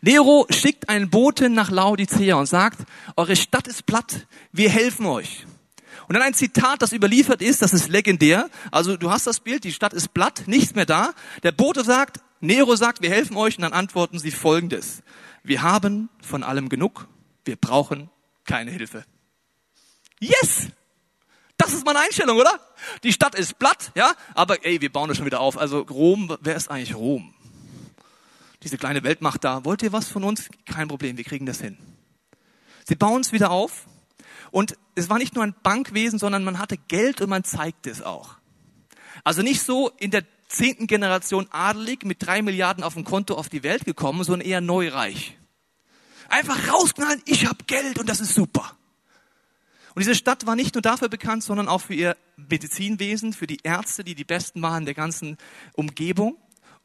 Nero 0.00 0.44
schickt 0.50 0.88
einen 0.88 1.08
Boten 1.08 1.54
nach 1.54 1.70
Laodicea 1.70 2.34
und 2.34 2.46
sagt, 2.46 2.80
eure 3.14 3.36
Stadt 3.36 3.68
ist 3.68 3.86
platt, 3.86 4.26
wir 4.50 4.70
helfen 4.70 5.06
euch. 5.06 5.46
Und 6.08 6.14
dann 6.16 6.24
ein 6.24 6.34
Zitat, 6.34 6.82
das 6.82 6.92
überliefert 6.92 7.42
ist, 7.42 7.62
das 7.62 7.72
ist 7.72 7.90
legendär. 7.90 8.50
Also 8.72 8.96
du 8.96 9.12
hast 9.12 9.28
das 9.28 9.38
Bild, 9.38 9.62
die 9.62 9.72
Stadt 9.72 9.92
ist 9.92 10.12
platt, 10.12 10.42
nichts 10.46 10.74
mehr 10.74 10.86
da. 10.86 11.14
Der 11.44 11.52
Bote 11.52 11.84
sagt, 11.84 12.18
Nero 12.40 12.74
sagt, 12.74 13.02
wir 13.02 13.10
helfen 13.10 13.36
euch 13.36 13.56
und 13.56 13.62
dann 13.62 13.72
antworten 13.72 14.18
sie 14.18 14.32
folgendes. 14.32 15.04
Wir 15.44 15.62
haben 15.62 16.08
von 16.22 16.42
allem 16.42 16.68
genug, 16.68 17.06
wir 17.44 17.54
brauchen 17.54 18.10
keine 18.46 18.72
Hilfe. 18.72 19.04
Yes! 20.18 20.72
Das 21.62 21.74
ist 21.74 21.86
meine 21.86 22.00
Einstellung, 22.00 22.38
oder? 22.38 22.58
Die 23.04 23.12
Stadt 23.12 23.36
ist 23.36 23.56
platt, 23.56 23.92
ja, 23.94 24.14
aber 24.34 24.66
ey, 24.66 24.80
wir 24.80 24.90
bauen 24.90 25.06
das 25.06 25.16
schon 25.16 25.26
wieder 25.26 25.38
auf. 25.38 25.56
Also 25.56 25.82
Rom, 25.82 26.36
wer 26.40 26.56
ist 26.56 26.68
eigentlich 26.68 26.96
Rom? 26.96 27.32
Diese 28.64 28.78
kleine 28.78 29.04
Weltmacht 29.04 29.44
da. 29.44 29.64
Wollt 29.64 29.80
ihr 29.84 29.92
was 29.92 30.08
von 30.08 30.24
uns? 30.24 30.48
Kein 30.66 30.88
Problem, 30.88 31.16
wir 31.16 31.22
kriegen 31.22 31.46
das 31.46 31.60
hin. 31.60 31.78
Sie 32.84 32.96
bauen 32.96 33.20
es 33.20 33.30
wieder 33.30 33.52
auf. 33.52 33.86
Und 34.50 34.76
es 34.96 35.08
war 35.08 35.18
nicht 35.18 35.36
nur 35.36 35.44
ein 35.44 35.54
Bankwesen, 35.62 36.18
sondern 36.18 36.42
man 36.42 36.58
hatte 36.58 36.76
Geld 36.76 37.20
und 37.20 37.30
man 37.30 37.44
zeigte 37.44 37.90
es 37.90 38.02
auch. 38.02 38.38
Also 39.22 39.42
nicht 39.42 39.62
so 39.62 39.88
in 39.98 40.10
der 40.10 40.24
zehnten 40.48 40.88
Generation 40.88 41.46
adelig 41.52 42.04
mit 42.04 42.26
drei 42.26 42.42
Milliarden 42.42 42.82
auf 42.82 42.94
dem 42.94 43.04
Konto 43.04 43.36
auf 43.36 43.48
die 43.48 43.62
Welt 43.62 43.84
gekommen, 43.84 44.24
sondern 44.24 44.48
eher 44.48 44.60
neureich. 44.60 45.38
Einfach 46.28 46.72
rausknallen, 46.72 47.22
ich 47.24 47.46
habe 47.46 47.62
Geld 47.68 48.00
und 48.00 48.08
das 48.08 48.18
ist 48.18 48.34
super. 48.34 48.76
Und 49.94 50.00
diese 50.00 50.14
Stadt 50.14 50.46
war 50.46 50.56
nicht 50.56 50.74
nur 50.74 50.82
dafür 50.82 51.08
bekannt, 51.08 51.44
sondern 51.44 51.68
auch 51.68 51.80
für 51.80 51.94
ihr 51.94 52.16
Medizinwesen, 52.36 53.32
für 53.32 53.46
die 53.46 53.58
Ärzte, 53.62 54.04
die 54.04 54.14
die 54.14 54.24
besten 54.24 54.62
waren 54.62 54.84
der 54.84 54.94
ganzen 54.94 55.36
Umgebung. 55.74 56.36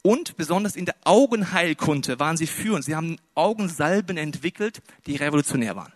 Und 0.04 0.38
besonders 0.38 0.76
in 0.76 0.86
der 0.86 0.96
Augenheilkunde 1.04 2.20
waren 2.20 2.38
sie 2.38 2.48
führend. 2.48 2.86
Sie 2.86 2.96
haben 2.96 3.18
Augensalben 3.36 4.18
entwickelt, 4.18 4.82
die 5.06 5.16
revolutionär 5.16 5.76
waren. 5.76 5.94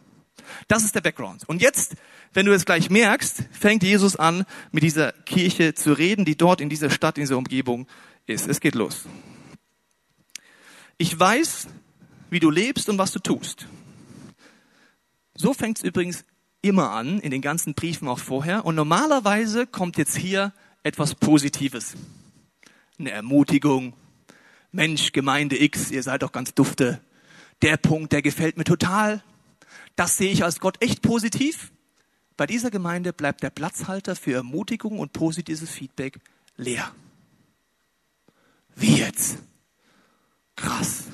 Das 0.67 0.83
ist 0.83 0.95
der 0.95 1.01
Background. 1.01 1.47
Und 1.47 1.61
jetzt, 1.61 1.95
wenn 2.33 2.45
du 2.45 2.53
es 2.53 2.65
gleich 2.65 2.89
merkst, 2.89 3.43
fängt 3.51 3.83
Jesus 3.83 4.15
an, 4.15 4.45
mit 4.71 4.83
dieser 4.83 5.11
Kirche 5.11 5.73
zu 5.75 5.93
reden, 5.93 6.25
die 6.25 6.35
dort 6.35 6.61
in 6.61 6.69
dieser 6.69 6.89
Stadt, 6.89 7.17
in 7.17 7.23
dieser 7.23 7.37
Umgebung 7.37 7.87
ist. 8.25 8.47
Es 8.47 8.59
geht 8.59 8.75
los. 8.75 9.05
Ich 10.97 11.17
weiß, 11.17 11.67
wie 12.29 12.39
du 12.39 12.49
lebst 12.49 12.89
und 12.89 12.97
was 12.97 13.11
du 13.11 13.19
tust. 13.19 13.67
So 15.35 15.53
fängt 15.53 15.77
es 15.77 15.83
übrigens 15.83 16.25
immer 16.61 16.91
an, 16.91 17.19
in 17.19 17.31
den 17.31 17.41
ganzen 17.41 17.73
Briefen 17.73 18.07
auch 18.07 18.19
vorher. 18.19 18.65
Und 18.65 18.75
normalerweise 18.75 19.67
kommt 19.67 19.97
jetzt 19.97 20.15
hier 20.15 20.53
etwas 20.83 21.15
Positives. 21.15 21.95
Eine 22.99 23.11
Ermutigung. 23.11 23.93
Mensch, 24.71 25.11
Gemeinde 25.11 25.61
X, 25.61 25.91
ihr 25.91 26.03
seid 26.03 26.23
doch 26.23 26.31
ganz 26.31 26.53
dufte. 26.53 27.01
Der 27.61 27.77
Punkt, 27.77 28.13
der 28.13 28.21
gefällt 28.21 28.57
mir 28.57 28.63
total. 28.63 29.23
Das 29.95 30.17
sehe 30.17 30.31
ich 30.31 30.43
als 30.43 30.59
Gott 30.59 30.81
echt 30.81 31.01
positiv. 31.01 31.71
Bei 32.37 32.45
dieser 32.47 32.71
Gemeinde 32.71 33.13
bleibt 33.13 33.43
der 33.43 33.49
Platzhalter 33.49 34.15
für 34.15 34.33
Ermutigung 34.33 34.99
und 34.99 35.13
positives 35.13 35.69
Feedback 35.69 36.19
leer. 36.57 36.91
Wie 38.75 38.97
jetzt? 38.97 39.37
Krass. 40.55 41.05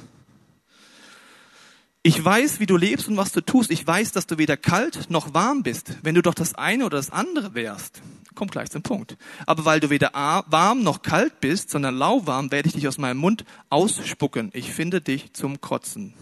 Ich 2.08 2.24
weiß, 2.24 2.62
wie 2.62 2.66
du 2.66 2.78
lebst 2.78 3.10
und 3.10 3.18
was 3.18 3.34
du 3.34 3.42
tust. 3.42 3.70
Ich 3.70 3.86
weiß, 3.86 4.14
dass 4.14 4.28
du 4.28 4.38
weder 4.38 4.56
kalt 4.56 5.10
noch 5.10 5.34
warm 5.34 5.62
bist. 5.62 5.92
Wenn 6.04 6.16
du 6.16 6.22
doch 6.22 6.34
das 6.34 6.56
eine 6.56 6.86
oder 6.86 6.96
das 6.96 7.10
andere 7.10 7.54
wärst, 7.54 8.02
komm 8.34 8.48
gleich 8.48 8.72
zum 8.72 8.82
Punkt. 8.82 9.18
Aber 9.46 9.66
weil 9.66 9.82
du 9.82 9.90
weder 9.90 10.14
warm 10.14 10.84
noch 10.84 11.02
kalt 11.02 11.42
bist, 11.42 11.70
sondern 11.70 11.98
lauwarm, 11.98 12.50
werde 12.50 12.70
ich 12.70 12.76
dich 12.76 12.88
aus 12.88 12.98
meinem 12.98 13.18
Mund 13.18 13.44
ausspucken. 13.70 14.52
Ich 14.54 14.72
finde 14.72 15.02
dich 15.02 15.34
zum 15.34 15.60
Kotzen. 15.60 16.14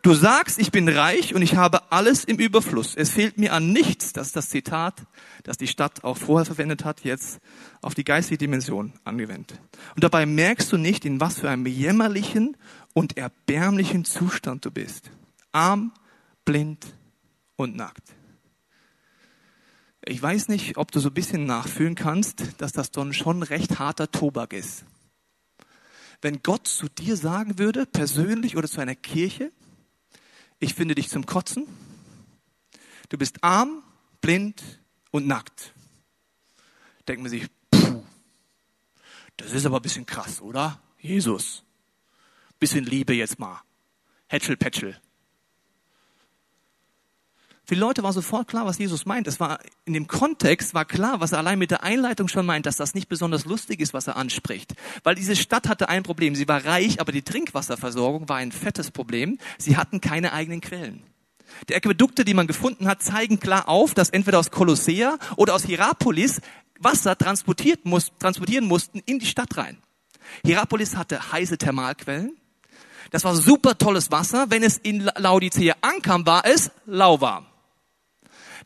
Du 0.00 0.14
sagst, 0.14 0.58
ich 0.58 0.72
bin 0.72 0.88
reich 0.88 1.34
und 1.34 1.42
ich 1.42 1.56
habe 1.56 1.92
alles 1.92 2.24
im 2.24 2.38
Überfluss. 2.38 2.94
Es 2.96 3.10
fehlt 3.10 3.36
mir 3.36 3.52
an 3.52 3.70
nichts. 3.70 4.14
Das 4.14 4.28
ist 4.28 4.36
das 4.36 4.48
Zitat, 4.48 4.94
das 5.42 5.58
die 5.58 5.66
Stadt 5.66 6.04
auch 6.04 6.16
vorher 6.16 6.46
verwendet 6.46 6.86
hat, 6.86 7.04
jetzt 7.04 7.38
auf 7.82 7.94
die 7.94 8.04
geistige 8.04 8.38
Dimension 8.38 8.94
angewendet. 9.04 9.60
Und 9.94 10.04
dabei 10.04 10.24
merkst 10.24 10.72
du 10.72 10.78
nicht, 10.78 11.04
in 11.04 11.20
was 11.20 11.40
für 11.40 11.50
einem 11.50 11.66
jämmerlichen 11.66 12.56
und 12.94 13.18
erbärmlichen 13.18 14.06
Zustand 14.06 14.64
du 14.64 14.70
bist. 14.70 15.10
Arm, 15.52 15.92
blind 16.44 16.86
und 17.56 17.76
nackt. 17.76 18.14
Ich 20.04 20.22
weiß 20.22 20.48
nicht, 20.48 20.78
ob 20.78 20.90
du 20.90 21.00
so 21.00 21.08
ein 21.08 21.14
bisschen 21.14 21.44
nachfühlen 21.44 21.94
kannst, 21.94 22.60
dass 22.62 22.72
das 22.72 22.90
dann 22.90 23.12
schon 23.12 23.42
recht 23.42 23.78
harter 23.78 24.10
Tobak 24.10 24.52
ist. 24.52 24.84
Wenn 26.22 26.42
Gott 26.42 26.66
zu 26.66 26.88
dir 26.88 27.16
sagen 27.16 27.58
würde, 27.58 27.86
persönlich 27.86 28.56
oder 28.56 28.68
zu 28.68 28.80
einer 28.80 28.94
Kirche, 28.94 29.52
ich 30.60 30.74
finde 30.74 30.94
dich 30.94 31.08
zum 31.08 31.26
Kotzen, 31.26 31.66
du 33.08 33.18
bist 33.18 33.44
arm, 33.44 33.82
blind 34.20 34.62
und 35.10 35.26
nackt, 35.26 35.74
denkt 37.06 37.22
man 37.22 37.30
sich, 37.30 37.48
puh, 37.70 38.02
das 39.36 39.52
ist 39.52 39.66
aber 39.66 39.76
ein 39.76 39.82
bisschen 39.82 40.06
krass, 40.06 40.40
oder? 40.40 40.80
Jesus, 40.98 41.64
bisschen 42.58 42.84
Liebe 42.84 43.14
jetzt 43.14 43.38
mal. 43.38 43.62
Hätschel, 44.28 44.56
Pätschel. 44.56 45.00
Für 47.68 47.74
die 47.74 47.82
Leute 47.82 48.02
war 48.02 48.14
sofort 48.14 48.48
klar, 48.48 48.64
was 48.64 48.78
Jesus 48.78 49.04
meint. 49.04 49.26
Es 49.26 49.40
war 49.40 49.58
in 49.84 49.92
dem 49.92 50.06
Kontext 50.06 50.72
war 50.72 50.86
klar, 50.86 51.20
was 51.20 51.32
er 51.32 51.38
allein 51.38 51.58
mit 51.58 51.70
der 51.70 51.82
Einleitung 51.82 52.26
schon 52.26 52.46
meint, 52.46 52.64
dass 52.64 52.76
das 52.76 52.94
nicht 52.94 53.10
besonders 53.10 53.44
lustig 53.44 53.80
ist, 53.80 53.92
was 53.92 54.06
er 54.06 54.16
anspricht. 54.16 54.72
Weil 55.02 55.16
diese 55.16 55.36
Stadt 55.36 55.68
hatte 55.68 55.90
ein 55.90 56.02
Problem. 56.02 56.34
Sie 56.34 56.48
war 56.48 56.64
reich, 56.64 56.98
aber 56.98 57.12
die 57.12 57.20
Trinkwasserversorgung 57.20 58.26
war 58.26 58.36
ein 58.36 58.52
fettes 58.52 58.90
Problem. 58.90 59.36
Sie 59.58 59.76
hatten 59.76 60.00
keine 60.00 60.32
eigenen 60.32 60.62
Quellen. 60.62 61.02
Die 61.68 61.74
Aquädukte, 61.74 62.24
die 62.24 62.32
man 62.32 62.46
gefunden 62.46 62.88
hat, 62.88 63.02
zeigen 63.02 63.38
klar 63.38 63.68
auf, 63.68 63.92
dass 63.92 64.08
entweder 64.08 64.38
aus 64.38 64.50
Kolossea 64.50 65.18
oder 65.36 65.54
aus 65.54 65.66
Hierapolis 65.66 66.40
Wasser 66.78 67.18
transportiert 67.18 67.84
muss, 67.84 68.12
transportieren 68.18 68.64
mussten 68.64 69.02
in 69.04 69.18
die 69.18 69.26
Stadt 69.26 69.58
rein. 69.58 69.76
Hierapolis 70.42 70.96
hatte 70.96 71.32
heiße 71.32 71.58
Thermalquellen. 71.58 72.34
Das 73.10 73.24
war 73.24 73.36
super 73.36 73.76
tolles 73.76 74.10
Wasser. 74.10 74.46
Wenn 74.48 74.62
es 74.62 74.78
in 74.78 75.10
Laodicea 75.16 75.76
ankam, 75.82 76.24
war 76.24 76.46
es 76.46 76.70
lauwarm. 76.86 77.47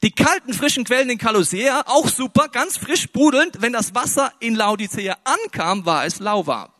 Die 0.02 0.10
kalten, 0.10 0.52
frischen 0.52 0.84
Quellen 0.84 1.10
in 1.10 1.18
Kalossea, 1.18 1.84
auch 1.86 2.08
super, 2.08 2.48
ganz 2.48 2.76
frisch 2.76 3.02
sprudelnd. 3.02 3.62
Wenn 3.62 3.72
das 3.72 3.94
Wasser 3.94 4.32
in 4.40 4.56
Laodicea 4.56 5.16
ankam, 5.22 5.86
war 5.86 6.04
es 6.04 6.18
lauwarm. 6.18 6.70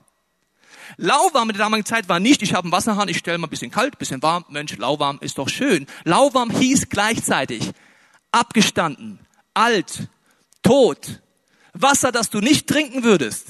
Lauwarm 0.97 1.49
in 1.49 1.57
der 1.57 1.64
damaligen 1.64 1.87
Zeit 1.87 2.09
war 2.09 2.19
nicht, 2.21 2.43
ich 2.43 2.52
habe 2.52 2.64
einen 2.64 2.73
Wasserhahn, 2.73 3.09
ich 3.09 3.19
stelle 3.19 3.38
mal 3.38 3.47
ein 3.47 3.50
bisschen 3.50 3.71
kalt, 3.71 3.95
ein 3.95 3.99
bisschen 3.99 4.23
warm. 4.23 4.45
Mensch, 4.49 4.76
lauwarm 4.76 5.19
ist 5.21 5.38
doch 5.38 5.49
schön. 5.49 5.87
Lauwarm 6.05 6.50
hieß 6.50 6.88
gleichzeitig 6.88 7.71
abgestanden, 8.33 9.21
alt, 9.55 10.09
tot. 10.62 11.23
Wasser, 11.75 12.12
das 12.12 12.29
du 12.29 12.41
nicht 12.41 12.67
trinken 12.67 13.05
würdest. 13.05 13.47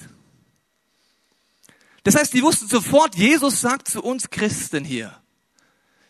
Das 2.04 2.14
heißt, 2.14 2.34
die 2.34 2.42
wussten 2.42 2.68
sofort, 2.68 3.16
Jesus 3.16 3.60
sagt 3.60 3.88
zu 3.88 4.02
uns 4.02 4.30
Christen 4.30 4.84
hier, 4.84 5.16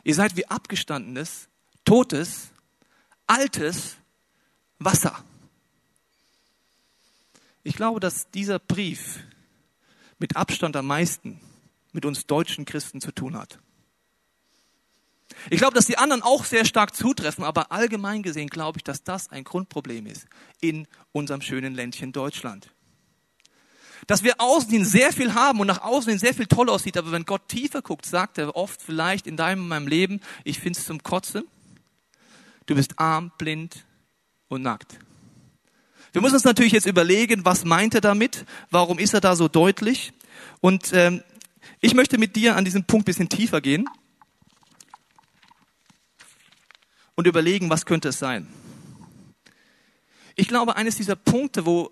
ihr 0.04 0.14
seid 0.14 0.36
wie 0.36 0.46
abgestandenes, 0.46 1.48
totes, 1.84 2.51
altes 3.32 3.96
Wasser. 4.78 5.24
Ich 7.62 7.76
glaube, 7.76 7.98
dass 7.98 8.30
dieser 8.30 8.58
Brief 8.58 9.20
mit 10.18 10.36
Abstand 10.36 10.76
am 10.76 10.86
meisten 10.86 11.40
mit 11.92 12.04
uns 12.04 12.26
deutschen 12.26 12.66
Christen 12.66 13.00
zu 13.00 13.10
tun 13.10 13.36
hat. 13.36 13.58
Ich 15.48 15.58
glaube, 15.58 15.74
dass 15.74 15.86
die 15.86 15.96
anderen 15.96 16.22
auch 16.22 16.44
sehr 16.44 16.66
stark 16.66 16.94
zutreffen, 16.94 17.42
aber 17.42 17.72
allgemein 17.72 18.22
gesehen 18.22 18.48
glaube 18.48 18.78
ich, 18.78 18.84
dass 18.84 19.02
das 19.02 19.30
ein 19.30 19.44
Grundproblem 19.44 20.06
ist 20.06 20.26
in 20.60 20.86
unserem 21.12 21.40
schönen 21.40 21.74
Ländchen 21.74 22.12
Deutschland. 22.12 22.70
Dass 24.06 24.22
wir 24.22 24.34
außen 24.40 24.84
sehr 24.84 25.10
viel 25.12 25.32
haben 25.32 25.60
und 25.60 25.68
nach 25.68 25.80
außen 25.80 26.18
sehr 26.18 26.34
viel 26.34 26.46
toll 26.46 26.68
aussieht, 26.68 26.98
aber 26.98 27.12
wenn 27.12 27.24
Gott 27.24 27.48
tiefer 27.48 27.80
guckt, 27.80 28.04
sagt 28.04 28.36
er 28.36 28.56
oft 28.56 28.82
vielleicht 28.82 29.26
in 29.26 29.38
deinem, 29.38 29.62
in 29.62 29.68
meinem 29.68 29.86
Leben, 29.86 30.20
ich 30.44 30.58
finde 30.58 30.78
es 30.78 30.84
zum 30.84 31.02
Kotzen. 31.02 31.44
Du 32.66 32.74
bist 32.74 32.98
arm, 32.98 33.32
blind 33.38 33.84
und 34.48 34.62
nackt. 34.62 34.98
Wir 36.12 36.20
müssen 36.20 36.34
uns 36.34 36.44
natürlich 36.44 36.72
jetzt 36.72 36.86
überlegen, 36.86 37.44
was 37.44 37.64
meint 37.64 37.94
er 37.94 38.00
damit? 38.00 38.44
Warum 38.70 38.98
ist 38.98 39.14
er 39.14 39.20
da 39.20 39.34
so 39.34 39.48
deutlich? 39.48 40.12
Und 40.60 40.92
ähm, 40.92 41.22
ich 41.80 41.94
möchte 41.94 42.18
mit 42.18 42.36
dir 42.36 42.56
an 42.56 42.64
diesem 42.64 42.84
Punkt 42.84 43.06
bisschen 43.06 43.28
tiefer 43.28 43.60
gehen 43.60 43.88
und 47.14 47.26
überlegen, 47.26 47.70
was 47.70 47.86
könnte 47.86 48.10
es 48.10 48.18
sein. 48.18 48.46
Ich 50.36 50.48
glaube, 50.48 50.76
eines 50.76 50.96
dieser 50.96 51.16
Punkte, 51.16 51.66
wo 51.66 51.90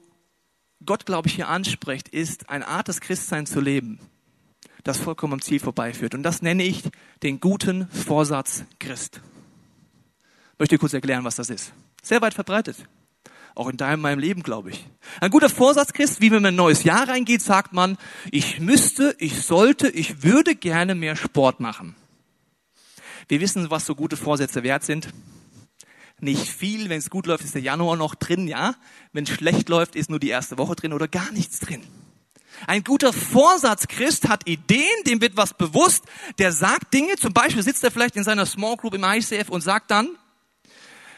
Gott, 0.85 1.07
glaube 1.07 1.29
ich, 1.29 1.35
hier 1.35 1.49
anspricht, 1.49 2.09
ist 2.09 2.49
eine 2.49 2.67
Art 2.67 2.89
des 2.89 3.01
Christseins 3.01 3.51
zu 3.51 3.61
leben, 3.61 4.01
das 4.85 4.99
vollkommen 4.99 5.35
am 5.35 5.43
Ziel 5.43 5.61
vorbeiführt. 5.61 6.15
Und 6.15 6.23
das 6.23 6.43
nenne 6.43 6.63
ich 6.63 6.83
den 7.23 7.41
guten 7.41 7.89
Vorsatz 7.89 8.65
Christ 8.79 9.21
möchte 10.61 10.79
kurz 10.79 10.93
erklären, 10.93 11.25
was 11.25 11.37
das 11.37 11.51
ist. 11.51 11.73
Sehr 12.03 12.21
weit 12.21 12.35
verbreitet. 12.35 12.77
Auch 13.55 13.69
in 13.69 13.77
deinem, 13.77 14.01
meinem 14.01 14.19
Leben, 14.21 14.43
glaube 14.43 14.71
ich. 14.71 14.87
Ein 15.21 15.31
guter 15.31 15.49
Vorsatz, 15.49 15.93
Christ, 15.93 16.21
wie 16.21 16.31
wenn 16.31 16.43
man 16.43 16.53
ein 16.53 16.57
neues 16.57 16.85
Jahr 16.85 17.09
reingeht, 17.09 17.43
sagt 17.43 17.73
man, 17.73 17.99
ich 18.31 18.61
müsste, 18.61 19.17
ich 19.19 19.43
sollte, 19.43 19.89
ich 19.89 20.23
würde 20.23 20.55
gerne 20.55 20.95
mehr 20.95 21.17
Sport 21.17 21.61
machen. 21.61 21.97
Wir 23.27 23.41
wissen, 23.41 23.71
was 23.71 23.87
so 23.87 23.95
gute 23.95 24.17
Vorsätze 24.17 24.63
wert 24.63 24.85
sind. 24.85 25.09
Nicht 26.21 26.47
viel, 26.47 26.91
wenn 26.91 26.99
es 26.99 27.09
gut 27.09 27.27
läuft, 27.27 27.45
ist 27.45 27.55
der 27.55 27.63
Januar 27.63 27.97
noch 27.97 28.15
drin, 28.15 28.47
ja. 28.47 28.75
Wenn 29.13 29.25
es 29.25 29.31
schlecht 29.31 29.69
läuft, 29.71 29.97
ist 29.97 30.11
nur 30.11 30.21
die 30.21 30.29
erste 30.29 30.59
Woche 30.59 30.77
drin 30.77 30.93
oder 30.93 31.09
gar 31.09 31.33
nichts 31.33 31.59
drin. 31.61 31.83
Ein 32.67 32.85
guter 32.85 33.15
Vorsatz 33.15 33.89
Christ 33.89 34.29
hat 34.29 34.47
Ideen, 34.47 35.05
dem 35.07 35.23
wird 35.23 35.37
was 35.39 35.55
bewusst, 35.55 36.05
der 36.39 36.53
sagt 36.53 36.93
Dinge, 36.93 37.17
zum 37.17 37.33
Beispiel 37.33 37.63
sitzt 37.63 37.83
er 37.83 37.91
vielleicht 37.91 38.17
in 38.17 38.25
seiner 38.25 38.45
Small 38.45 38.77
Group 38.77 38.95
im 38.95 39.05
ICF 39.05 39.49
und 39.49 39.63
sagt 39.63 39.91
dann, 39.91 40.19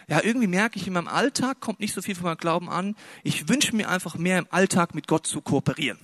ja, 0.08 0.22
irgendwie 0.22 0.46
merke 0.46 0.78
ich 0.78 0.86
in 0.86 0.92
meinem 0.92 1.08
Alltag 1.08 1.60
kommt 1.60 1.80
nicht 1.80 1.94
so 1.94 2.02
viel 2.02 2.14
von 2.14 2.24
meinem 2.24 2.36
Glauben 2.36 2.68
an. 2.68 2.96
Ich 3.22 3.48
wünsche 3.48 3.74
mir 3.74 3.88
einfach 3.88 4.16
mehr 4.16 4.38
im 4.38 4.46
Alltag 4.50 4.94
mit 4.94 5.06
Gott 5.06 5.26
zu 5.26 5.40
kooperieren. 5.40 5.98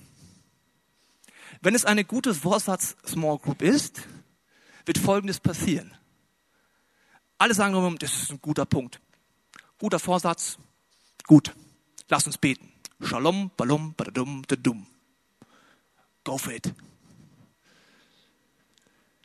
Wenn 1.61 1.75
es 1.75 1.85
eine 1.85 2.05
gute 2.05 2.33
Vorsatz 2.33 2.95
Small 3.05 3.37
Group 3.37 3.61
ist, 3.61 4.01
wird 4.85 4.97
Folgendes 4.97 5.39
passieren. 5.39 5.93
Alle 7.37 7.53
sagen, 7.53 7.97
das 7.99 8.23
ist 8.23 8.31
ein 8.31 8.41
guter 8.41 8.65
Punkt. 8.65 8.99
Guter 9.77 9.99
Vorsatz. 9.99 10.57
Gut. 11.27 11.53
Lass 12.09 12.25
uns 12.25 12.37
beten. 12.37 12.71
Shalom, 13.01 13.51
balum, 13.55 13.93
badadum, 13.95 14.43
dadum. 14.47 14.87
Go 16.23 16.37
for 16.37 16.53
it. 16.53 16.73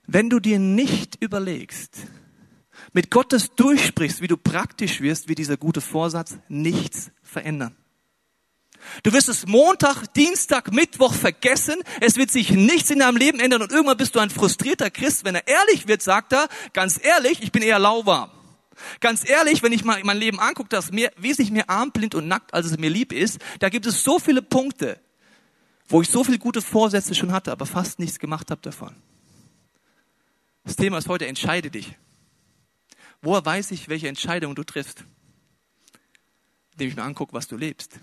Wenn 0.06 0.30
du 0.30 0.38
dir 0.38 0.58
nicht 0.58 1.16
überlegst, 1.22 2.06
mit 2.94 3.10
Gottes 3.10 3.54
durchsprichst, 3.54 4.22
wie 4.22 4.28
du 4.28 4.38
praktisch 4.38 5.00
wirst, 5.00 5.28
wird 5.28 5.38
dieser 5.38 5.58
gute 5.58 5.82
Vorsatz 5.82 6.38
nichts 6.48 7.10
verändern. 7.22 7.76
Du 9.02 9.12
wirst 9.12 9.28
es 9.28 9.46
Montag, 9.46 10.12
Dienstag, 10.14 10.72
Mittwoch 10.72 11.12
vergessen. 11.12 11.82
Es 12.00 12.16
wird 12.16 12.30
sich 12.30 12.50
nichts 12.50 12.90
in 12.90 13.00
deinem 13.00 13.16
Leben 13.16 13.40
ändern 13.40 13.62
und 13.62 13.72
irgendwann 13.72 13.96
bist 13.96 14.14
du 14.14 14.20
ein 14.20 14.30
frustrierter 14.30 14.90
Christ. 14.90 15.24
Wenn 15.24 15.34
er 15.34 15.46
ehrlich 15.46 15.88
wird, 15.88 16.02
sagt 16.02 16.32
er, 16.32 16.48
ganz 16.72 17.00
ehrlich, 17.02 17.42
ich 17.42 17.50
bin 17.50 17.62
eher 17.62 17.78
lauwarm. 17.78 18.30
Ganz 19.00 19.28
ehrlich, 19.28 19.62
wenn 19.62 19.72
ich 19.72 19.84
mal 19.84 20.00
mein 20.04 20.18
Leben 20.18 20.38
angucke, 20.38 20.68
das 20.68 20.92
mir 20.92 21.10
wesentlich 21.16 21.50
mehr 21.50 21.70
arm, 21.70 21.92
blind 21.92 22.14
und 22.14 22.28
nackt, 22.28 22.52
als 22.54 22.66
es 22.66 22.78
mir 22.78 22.90
lieb 22.90 23.12
ist, 23.12 23.38
da 23.60 23.68
gibt 23.68 23.86
es 23.86 24.04
so 24.04 24.18
viele 24.18 24.42
Punkte, 24.42 25.00
wo 25.88 26.02
ich 26.02 26.08
so 26.08 26.24
viele 26.24 26.38
gute 26.38 26.60
Vorsätze 26.60 27.14
schon 27.14 27.32
hatte, 27.32 27.52
aber 27.52 27.66
fast 27.66 27.98
nichts 27.98 28.18
gemacht 28.18 28.50
habe 28.50 28.60
davon. 28.62 28.94
Das 30.64 30.76
Thema 30.76 30.98
ist 30.98 31.08
heute, 31.08 31.26
entscheide 31.26 31.70
dich. 31.70 31.96
Woher 33.24 33.44
weiß 33.44 33.70
ich, 33.70 33.88
welche 33.88 34.08
Entscheidung 34.08 34.54
du 34.54 34.64
triffst? 34.64 35.02
Indem 36.72 36.88
ich 36.88 36.96
mir 36.96 37.02
angucke, 37.02 37.32
was 37.32 37.48
du 37.48 37.56
lebst. 37.56 37.98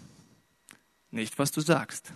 Nicht, 1.12 1.38
was 1.38 1.52
du 1.52 1.62
sagst. 1.62 2.12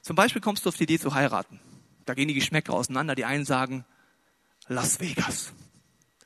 Zum 0.00 0.16
Beispiel 0.16 0.40
kommst 0.40 0.64
du 0.64 0.70
auf 0.70 0.76
die 0.76 0.84
Idee 0.84 0.98
zu 0.98 1.14
heiraten. 1.14 1.60
Da 2.06 2.14
gehen 2.14 2.28
die 2.28 2.34
Geschmäcker 2.34 2.72
auseinander. 2.72 3.14
Die 3.14 3.26
einen 3.26 3.44
sagen, 3.44 3.84
Las 4.66 4.98
Vegas. 5.00 5.52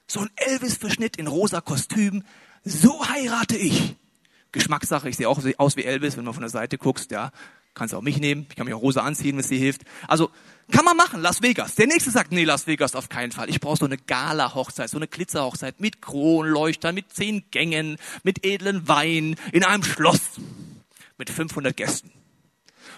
So 0.06 0.20
ein 0.20 0.30
Elvis-Verschnitt 0.36 1.16
in 1.16 1.26
rosa 1.26 1.60
Kostüm. 1.60 2.22
So 2.62 3.08
heirate 3.08 3.56
ich. 3.56 3.96
Geschmackssache. 4.52 5.08
Ich 5.08 5.16
sehe 5.16 5.28
auch 5.28 5.42
aus 5.58 5.76
wie 5.76 5.84
Elvis, 5.84 6.16
wenn 6.16 6.24
du 6.24 6.32
von 6.32 6.42
der 6.42 6.50
Seite 6.50 6.78
guckst. 6.78 7.10
Ja, 7.10 7.32
kannst 7.74 7.94
auch 7.94 8.02
mich 8.02 8.18
nehmen. 8.18 8.46
Ich 8.48 8.54
kann 8.54 8.66
mich 8.66 8.74
auch 8.74 8.82
rosa 8.82 9.00
anziehen, 9.00 9.32
wenn 9.32 9.40
es 9.40 9.48
dir 9.48 9.58
hilft. 9.58 9.82
Also, 10.06 10.30
Kann 10.72 10.84
man 10.84 10.96
machen, 10.96 11.22
Las 11.22 11.42
Vegas. 11.42 11.76
Der 11.76 11.86
nächste 11.86 12.10
sagt, 12.10 12.32
nee, 12.32 12.44
Las 12.44 12.66
Vegas 12.66 12.96
auf 12.96 13.08
keinen 13.08 13.30
Fall. 13.30 13.48
Ich 13.48 13.60
brauche 13.60 13.76
so 13.76 13.84
eine 13.84 13.98
Gala-Hochzeit, 13.98 14.90
so 14.90 14.96
eine 14.96 15.06
Glitzerhochzeit 15.06 15.80
mit 15.80 16.02
Kronleuchtern, 16.02 16.94
mit 16.94 17.12
zehn 17.12 17.44
Gängen, 17.50 17.98
mit 18.24 18.44
edlen 18.44 18.88
Wein, 18.88 19.36
in 19.52 19.64
einem 19.64 19.84
Schloss, 19.84 20.22
mit 21.18 21.30
500 21.30 21.76
Gästen. 21.76 22.10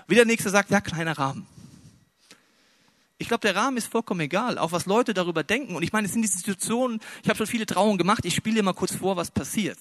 Wie 0.07 0.15
der 0.15 0.25
nächste 0.25 0.49
sagt, 0.49 0.71
ja, 0.71 0.81
kleiner 0.81 1.19
Rahmen. 1.19 1.47
Ich 3.19 3.29
glaube, 3.29 3.41
der 3.41 3.57
Rahmen 3.57 3.77
ist 3.77 3.89
vollkommen 3.89 4.21
egal, 4.21 4.59
auch 4.59 4.73
was 4.73 4.87
Leute 4.87 5.13
darüber 5.13 5.43
denken. 5.43 5.77
Und 5.77 5.83
ich 5.83 5.93
meine, 5.93 6.07
es 6.07 6.13
sind 6.13 6.23
die 6.23 6.29
Situationen, 6.29 7.01
ich 7.23 7.29
habe 7.29 7.37
schon 7.37 7.47
viele 7.47 7.67
Trauungen 7.67 7.99
gemacht, 7.99 8.25
ich 8.25 8.35
spiele 8.35 8.57
dir 8.57 8.63
mal 8.63 8.75
kurz 8.75 8.95
vor, 8.95 9.17
was 9.17 9.31
passiert. 9.31 9.79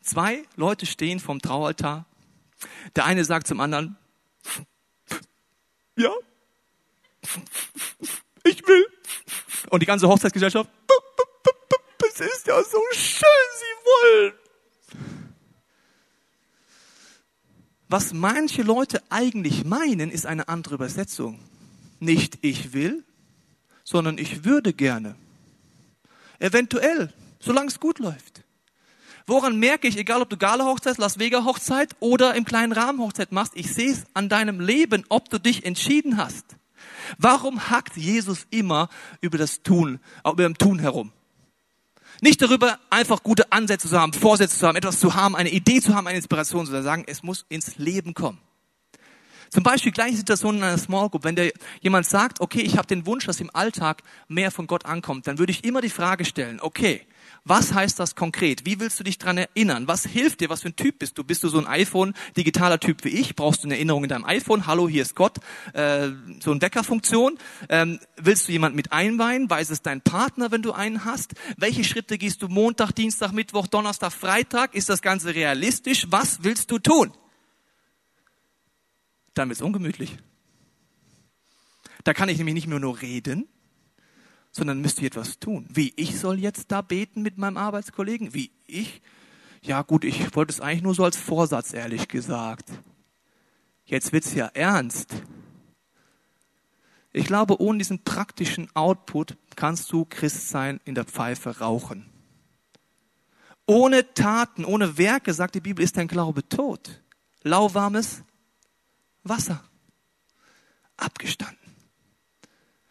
Zwei 0.00 0.44
Leute 0.56 0.86
stehen 0.86 1.20
vom 1.20 1.40
Traualtar. 1.40 2.06
Der 2.96 3.04
eine 3.04 3.24
sagt 3.24 3.48
zum 3.48 3.60
anderen, 3.60 3.96
ja, 5.96 6.12
ich 8.44 8.66
will. 8.66 8.86
Und 9.70 9.80
die 9.80 9.86
ganze 9.86 10.08
Hochzeitsgesellschaft, 10.08 10.68
es 12.14 12.20
ist 12.20 12.46
ja 12.46 12.62
so 12.62 12.80
schön, 12.92 13.48
sie 13.58 13.74
wollen. 13.84 14.32
Was 17.88 18.12
manche 18.12 18.62
Leute 18.62 19.02
eigentlich 19.10 19.64
meinen, 19.64 20.10
ist 20.10 20.26
eine 20.26 20.48
andere 20.48 20.74
Übersetzung. 20.74 21.38
Nicht 22.00 22.38
ich 22.42 22.72
will, 22.72 23.04
sondern 23.84 24.18
ich 24.18 24.44
würde 24.44 24.72
gerne. 24.72 25.14
Eventuell, 26.38 27.12
solange 27.38 27.68
es 27.68 27.80
gut 27.80 27.98
läuft. 27.98 28.42
Woran 29.26 29.58
merke 29.58 29.86
ich, 29.86 29.96
egal 29.96 30.20
ob 30.20 30.30
du 30.30 30.36
Gala-Hochzeit, 30.36 30.98
Las 30.98 31.18
Vegas-Hochzeit 31.18 31.94
oder 32.00 32.34
im 32.34 32.44
kleinen 32.44 32.72
Rahmen 32.72 32.98
Hochzeit 32.98 33.30
machst, 33.30 33.52
ich 33.54 33.72
sehe 33.72 33.92
es 33.92 34.04
an 34.14 34.28
deinem 34.28 34.58
Leben, 34.58 35.04
ob 35.08 35.28
du 35.28 35.38
dich 35.38 35.64
entschieden 35.64 36.16
hast. 36.16 36.44
Warum 37.18 37.70
hackt 37.70 37.96
Jesus 37.96 38.46
immer 38.50 38.88
über 39.20 39.38
das 39.38 39.62
Tun, 39.62 40.00
über 40.24 40.42
dem 40.42 40.56
Tun 40.56 40.78
herum? 40.78 41.12
Nicht 42.20 42.40
darüber, 42.40 42.78
einfach 42.90 43.22
gute 43.22 43.50
Ansätze 43.50 43.88
zu 43.88 43.98
haben, 43.98 44.12
Vorsätze 44.12 44.58
zu 44.58 44.66
haben, 44.66 44.76
etwas 44.76 45.00
zu 45.00 45.14
haben, 45.14 45.34
eine 45.34 45.50
Idee 45.50 45.80
zu 45.80 45.94
haben, 45.94 46.06
eine 46.06 46.16
Inspiration, 46.16 46.66
sondern 46.66 46.84
sagen, 46.84 47.04
es 47.06 47.22
muss 47.22 47.44
ins 47.48 47.76
Leben 47.78 48.14
kommen. 48.14 48.38
Zum 49.50 49.62
Beispiel 49.62 49.92
gleiche 49.92 50.16
Situation 50.16 50.56
in 50.56 50.62
einer 50.62 50.78
Small 50.78 51.10
Group. 51.10 51.24
Wenn 51.24 51.36
der, 51.36 51.52
jemand 51.80 52.06
sagt, 52.06 52.40
okay, 52.40 52.62
ich 52.62 52.78
habe 52.78 52.86
den 52.86 53.04
Wunsch, 53.04 53.26
dass 53.26 53.38
im 53.40 53.54
Alltag 53.54 54.02
mehr 54.26 54.50
von 54.50 54.66
Gott 54.66 54.86
ankommt, 54.86 55.26
dann 55.26 55.38
würde 55.38 55.52
ich 55.52 55.64
immer 55.64 55.82
die 55.82 55.90
Frage 55.90 56.24
stellen, 56.24 56.58
okay, 56.60 57.06
was 57.44 57.74
heißt 57.74 57.98
das 57.98 58.14
konkret? 58.14 58.66
Wie 58.66 58.78
willst 58.78 59.00
du 59.00 59.04
dich 59.04 59.18
dran 59.18 59.36
erinnern? 59.36 59.88
Was 59.88 60.06
hilft 60.06 60.40
dir? 60.40 60.48
Was 60.48 60.62
für 60.62 60.68
ein 60.68 60.76
Typ 60.76 61.00
bist 61.00 61.18
du? 61.18 61.24
Bist 61.24 61.42
du 61.42 61.48
so 61.48 61.58
ein 61.58 61.66
iPhone-digitaler 61.66 62.78
Typ 62.78 63.02
wie 63.04 63.08
ich? 63.08 63.34
Brauchst 63.34 63.64
du 63.64 63.68
eine 63.68 63.74
Erinnerung 63.74 64.04
in 64.04 64.10
deinem 64.10 64.24
iPhone? 64.24 64.66
Hallo, 64.66 64.88
hier 64.88 65.02
ist 65.02 65.16
Gott. 65.16 65.38
Äh, 65.72 66.10
so 66.40 66.52
eine 66.52 66.62
Weckerfunktion. 66.62 67.38
Ähm, 67.68 67.98
willst 68.16 68.46
du 68.46 68.52
jemand 68.52 68.76
mit 68.76 68.92
einweihen? 68.92 69.50
Weiß 69.50 69.70
es 69.70 69.82
dein 69.82 70.02
Partner, 70.02 70.52
wenn 70.52 70.62
du 70.62 70.70
einen 70.70 71.04
hast? 71.04 71.34
Welche 71.56 71.82
Schritte 71.82 72.16
gehst 72.16 72.42
du 72.42 72.48
Montag, 72.48 72.92
Dienstag, 72.92 73.32
Mittwoch, 73.32 73.66
Donnerstag, 73.66 74.12
Freitag? 74.12 74.76
Ist 74.76 74.88
das 74.88 75.02
Ganze 75.02 75.34
realistisch? 75.34 76.06
Was 76.10 76.44
willst 76.44 76.70
du 76.70 76.78
tun? 76.78 77.12
Dann 79.34 79.48
wird's 79.48 79.62
ungemütlich. 79.62 80.16
Da 82.04 82.14
kann 82.14 82.28
ich 82.28 82.38
nämlich 82.38 82.54
nicht 82.54 82.66
mehr 82.68 82.78
nur 82.78 83.00
reden, 83.02 83.48
sondern 84.52 84.82
müsst 84.82 85.00
ihr 85.00 85.06
etwas 85.06 85.38
tun. 85.38 85.66
Wie, 85.70 85.92
ich 85.96 86.18
soll 86.18 86.38
jetzt 86.38 86.70
da 86.70 86.82
beten 86.82 87.22
mit 87.22 87.38
meinem 87.38 87.56
Arbeitskollegen? 87.56 88.34
Wie, 88.34 88.52
ich? 88.66 89.02
Ja 89.62 89.82
gut, 89.82 90.04
ich 90.04 90.36
wollte 90.36 90.52
es 90.52 90.60
eigentlich 90.60 90.82
nur 90.82 90.94
so 90.94 91.04
als 91.04 91.16
Vorsatz, 91.16 91.72
ehrlich 91.72 92.08
gesagt. 92.08 92.70
Jetzt 93.86 94.12
wird's 94.12 94.34
ja 94.34 94.46
ernst. 94.46 95.14
Ich 97.12 97.26
glaube, 97.26 97.60
ohne 97.60 97.78
diesen 97.78 98.04
praktischen 98.04 98.68
Output 98.74 99.36
kannst 99.56 99.90
du 99.92 100.04
Christsein 100.04 100.80
in 100.84 100.94
der 100.94 101.04
Pfeife 101.04 101.58
rauchen. 101.58 102.06
Ohne 103.66 104.12
Taten, 104.14 104.64
ohne 104.64 104.98
Werke, 104.98 105.32
sagt 105.32 105.54
die 105.54 105.60
Bibel, 105.60 105.84
ist 105.84 105.96
dein 105.96 106.08
Glaube 106.08 106.46
tot. 106.48 107.02
Lauwarmes 107.42 108.22
Wasser. 109.22 109.62
Abgestanden 110.96 111.61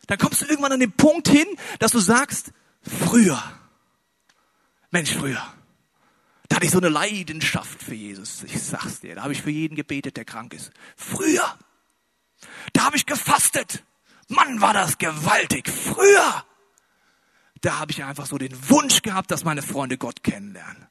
dann 0.07 0.17
kommst 0.17 0.41
du 0.41 0.45
irgendwann 0.45 0.73
an 0.73 0.79
den 0.79 0.91
Punkt 0.91 1.27
hin, 1.27 1.47
dass 1.79 1.91
du 1.91 1.99
sagst, 1.99 2.51
früher, 2.81 3.41
Mensch, 4.89 5.13
früher, 5.13 5.41
da 6.49 6.57
hatte 6.57 6.65
ich 6.65 6.71
so 6.71 6.79
eine 6.79 6.89
Leidenschaft 6.89 7.81
für 7.81 7.95
Jesus. 7.95 8.43
Ich 8.43 8.61
sag's 8.61 8.99
dir, 8.99 9.15
da 9.15 9.23
habe 9.23 9.33
ich 9.33 9.41
für 9.41 9.51
jeden 9.51 9.75
gebetet, 9.75 10.17
der 10.17 10.25
krank 10.25 10.53
ist. 10.53 10.71
Früher, 10.97 11.57
da 12.73 12.83
habe 12.83 12.97
ich 12.97 13.05
gefastet. 13.05 13.83
Mann, 14.27 14.59
war 14.61 14.73
das 14.73 14.97
gewaltig. 14.97 15.69
Früher, 15.69 16.45
da 17.61 17.79
habe 17.79 17.91
ich 17.91 18.03
einfach 18.03 18.25
so 18.25 18.37
den 18.37 18.69
Wunsch 18.69 19.01
gehabt, 19.01 19.31
dass 19.31 19.43
meine 19.43 19.61
Freunde 19.61 19.97
Gott 19.97 20.23
kennenlernen. 20.23 20.87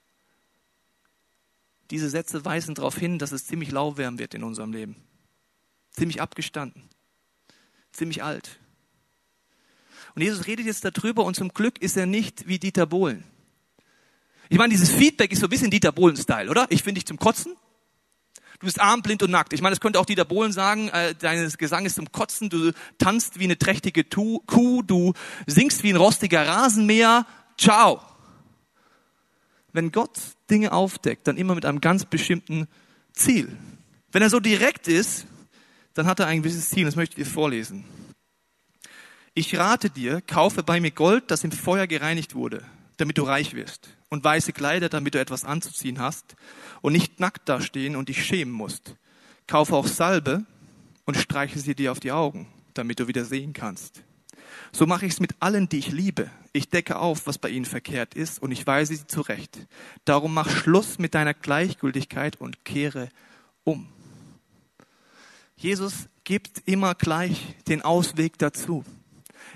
Diese 1.90 2.08
Sätze 2.08 2.44
weisen 2.44 2.76
darauf 2.76 2.96
hin, 2.96 3.18
dass 3.18 3.32
es 3.32 3.46
ziemlich 3.46 3.72
lauwarm 3.72 4.18
wird 4.18 4.34
in 4.34 4.44
unserem 4.44 4.72
Leben. 4.72 4.96
Ziemlich 5.90 6.22
abgestanden. 6.22 6.88
Ziemlich 7.92 8.22
alt. 8.22 8.59
Und 10.14 10.22
Jesus 10.22 10.46
redet 10.46 10.66
jetzt 10.66 10.84
darüber 10.84 11.24
und 11.24 11.34
zum 11.34 11.50
Glück 11.50 11.80
ist 11.80 11.96
er 11.96 12.06
nicht 12.06 12.48
wie 12.48 12.58
Dieter 12.58 12.86
Bohlen. 12.86 13.24
Ich 14.48 14.58
meine, 14.58 14.72
dieses 14.72 14.90
Feedback 14.90 15.32
ist 15.32 15.40
so 15.40 15.46
ein 15.46 15.50
bisschen 15.50 15.70
Dieter 15.70 15.92
Bohlen-Style, 15.92 16.50
oder? 16.50 16.66
Ich 16.70 16.82
finde 16.82 16.98
dich 16.98 17.06
zum 17.06 17.18
Kotzen. 17.18 17.54
Du 18.58 18.66
bist 18.66 18.80
arm, 18.80 19.00
blind 19.00 19.22
und 19.22 19.30
nackt. 19.30 19.54
Ich 19.54 19.62
meine, 19.62 19.74
das 19.74 19.80
könnte 19.80 19.98
auch 19.98 20.04
Dieter 20.04 20.26
Bohlen 20.26 20.52
sagen, 20.52 20.88
äh, 20.88 21.14
dein 21.14 21.48
Gesang 21.56 21.86
ist 21.86 21.94
zum 21.94 22.12
Kotzen, 22.12 22.50
du 22.50 22.72
tanzt 22.98 23.38
wie 23.38 23.44
eine 23.44 23.56
trächtige 23.56 24.04
Kuh, 24.04 24.82
du 24.82 25.14
singst 25.46 25.82
wie 25.82 25.90
ein 25.90 25.96
rostiger 25.96 26.46
Rasenmäher. 26.46 27.26
Ciao. 27.56 28.02
Wenn 29.72 29.92
Gott 29.92 30.18
Dinge 30.50 30.72
aufdeckt, 30.72 31.26
dann 31.26 31.36
immer 31.36 31.54
mit 31.54 31.64
einem 31.64 31.80
ganz 31.80 32.04
bestimmten 32.04 32.66
Ziel. 33.12 33.56
Wenn 34.12 34.20
er 34.20 34.30
so 34.30 34.40
direkt 34.40 34.88
ist, 34.88 35.26
dann 35.94 36.06
hat 36.06 36.20
er 36.20 36.26
ein 36.26 36.42
gewisses 36.42 36.70
Ziel, 36.70 36.84
das 36.84 36.96
möchte 36.96 37.20
ich 37.20 37.26
dir 37.26 37.32
vorlesen. 37.32 37.84
Ich 39.34 39.56
rate 39.56 39.90
dir, 39.90 40.20
kaufe 40.22 40.64
bei 40.64 40.80
mir 40.80 40.90
Gold, 40.90 41.30
das 41.30 41.44
im 41.44 41.52
Feuer 41.52 41.86
gereinigt 41.86 42.34
wurde, 42.34 42.64
damit 42.96 43.16
du 43.16 43.22
reich 43.22 43.54
wirst, 43.54 43.88
und 44.08 44.24
weiße 44.24 44.52
Kleider, 44.52 44.88
damit 44.88 45.14
du 45.14 45.20
etwas 45.20 45.44
anzuziehen 45.44 46.00
hast 46.00 46.34
und 46.80 46.92
nicht 46.92 47.20
nackt 47.20 47.48
dastehen 47.48 47.94
und 47.94 48.08
dich 48.08 48.24
schämen 48.24 48.52
musst. 48.52 48.96
Kaufe 49.46 49.76
auch 49.76 49.86
Salbe 49.86 50.44
und 51.04 51.16
streiche 51.16 51.60
sie 51.60 51.76
dir 51.76 51.92
auf 51.92 52.00
die 52.00 52.10
Augen, 52.10 52.48
damit 52.74 52.98
du 52.98 53.06
wieder 53.06 53.24
sehen 53.24 53.52
kannst. 53.52 54.02
So 54.72 54.86
mache 54.86 55.06
ich 55.06 55.12
es 55.12 55.20
mit 55.20 55.34
allen, 55.38 55.68
die 55.68 55.78
ich 55.78 55.92
liebe. 55.92 56.28
Ich 56.52 56.68
decke 56.68 56.98
auf, 56.98 57.28
was 57.28 57.38
bei 57.38 57.50
ihnen 57.50 57.64
verkehrt 57.64 58.14
ist, 58.14 58.42
und 58.42 58.50
ich 58.50 58.66
weise 58.66 58.96
sie 58.96 59.06
zurecht. 59.06 59.58
Darum 60.04 60.34
mach 60.34 60.50
Schluss 60.50 60.98
mit 60.98 61.14
deiner 61.14 61.34
Gleichgültigkeit 61.34 62.40
und 62.40 62.64
kehre 62.64 63.10
um. 63.62 63.86
Jesus 65.56 66.08
gibt 66.24 66.62
immer 66.66 66.96
gleich 66.96 67.54
den 67.68 67.82
Ausweg 67.82 68.38
dazu. 68.38 68.84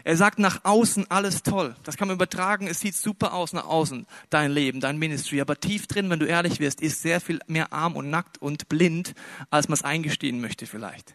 Er 0.04 0.18
sagt 0.18 0.38
nach 0.38 0.60
außen 0.64 1.10
alles 1.10 1.42
toll. 1.42 1.74
Das 1.82 1.96
kann 1.96 2.08
man 2.08 2.16
übertragen. 2.16 2.66
Es 2.66 2.80
sieht 2.80 2.94
super 2.94 3.32
aus 3.32 3.54
nach 3.54 3.64
außen, 3.64 4.06
dein 4.28 4.50
Leben, 4.50 4.80
dein 4.80 4.98
Ministry. 4.98 5.40
Aber 5.40 5.58
tief 5.58 5.86
drin, 5.86 6.10
wenn 6.10 6.20
du 6.20 6.26
ehrlich 6.26 6.60
wirst, 6.60 6.82
ist 6.82 7.00
sehr 7.00 7.22
viel 7.22 7.40
mehr 7.46 7.72
arm 7.72 7.96
und 7.96 8.10
nackt 8.10 8.40
und 8.40 8.68
blind, 8.68 9.14
als 9.50 9.68
man 9.68 9.74
es 9.74 9.82
eingestehen 9.82 10.42
möchte 10.42 10.66
vielleicht. 10.66 11.14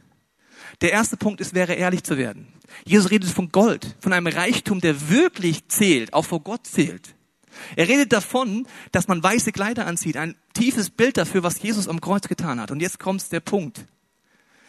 Der 0.82 0.92
erste 0.92 1.18
Punkt 1.18 1.40
ist, 1.40 1.54
wäre 1.54 1.76
ehrlich 1.76 2.04
zu 2.04 2.18
werden. 2.18 2.48
Jesus 2.84 3.12
redet 3.12 3.30
von 3.30 3.50
Gold, 3.50 3.96
von 4.00 4.12
einem 4.12 4.28
Reichtum, 4.28 4.82
der 4.82 5.10
wirklich 5.10 5.68
zählt, 5.68 6.14
auch 6.14 6.26
vor 6.26 6.42
Gott 6.42 6.66
zählt. 6.66 7.16
Er 7.76 7.88
redet 7.88 8.12
davon, 8.12 8.68
dass 8.92 9.08
man 9.08 9.22
weiße 9.22 9.52
Kleider 9.52 9.86
anzieht, 9.86 10.18
ein 10.18 10.36
tiefes 10.54 10.90
Bild 10.90 11.18
dafür, 11.18 11.44
was 11.44 11.62
Jesus 11.62 11.88
am 11.88 12.02
Kreuz 12.02 12.28
getan 12.28 12.60
hat. 12.60 12.72
Und 12.72 12.82
jetzt 12.82 13.00
kommt 13.00 13.32
der 13.32 13.40
Punkt. 13.40 13.86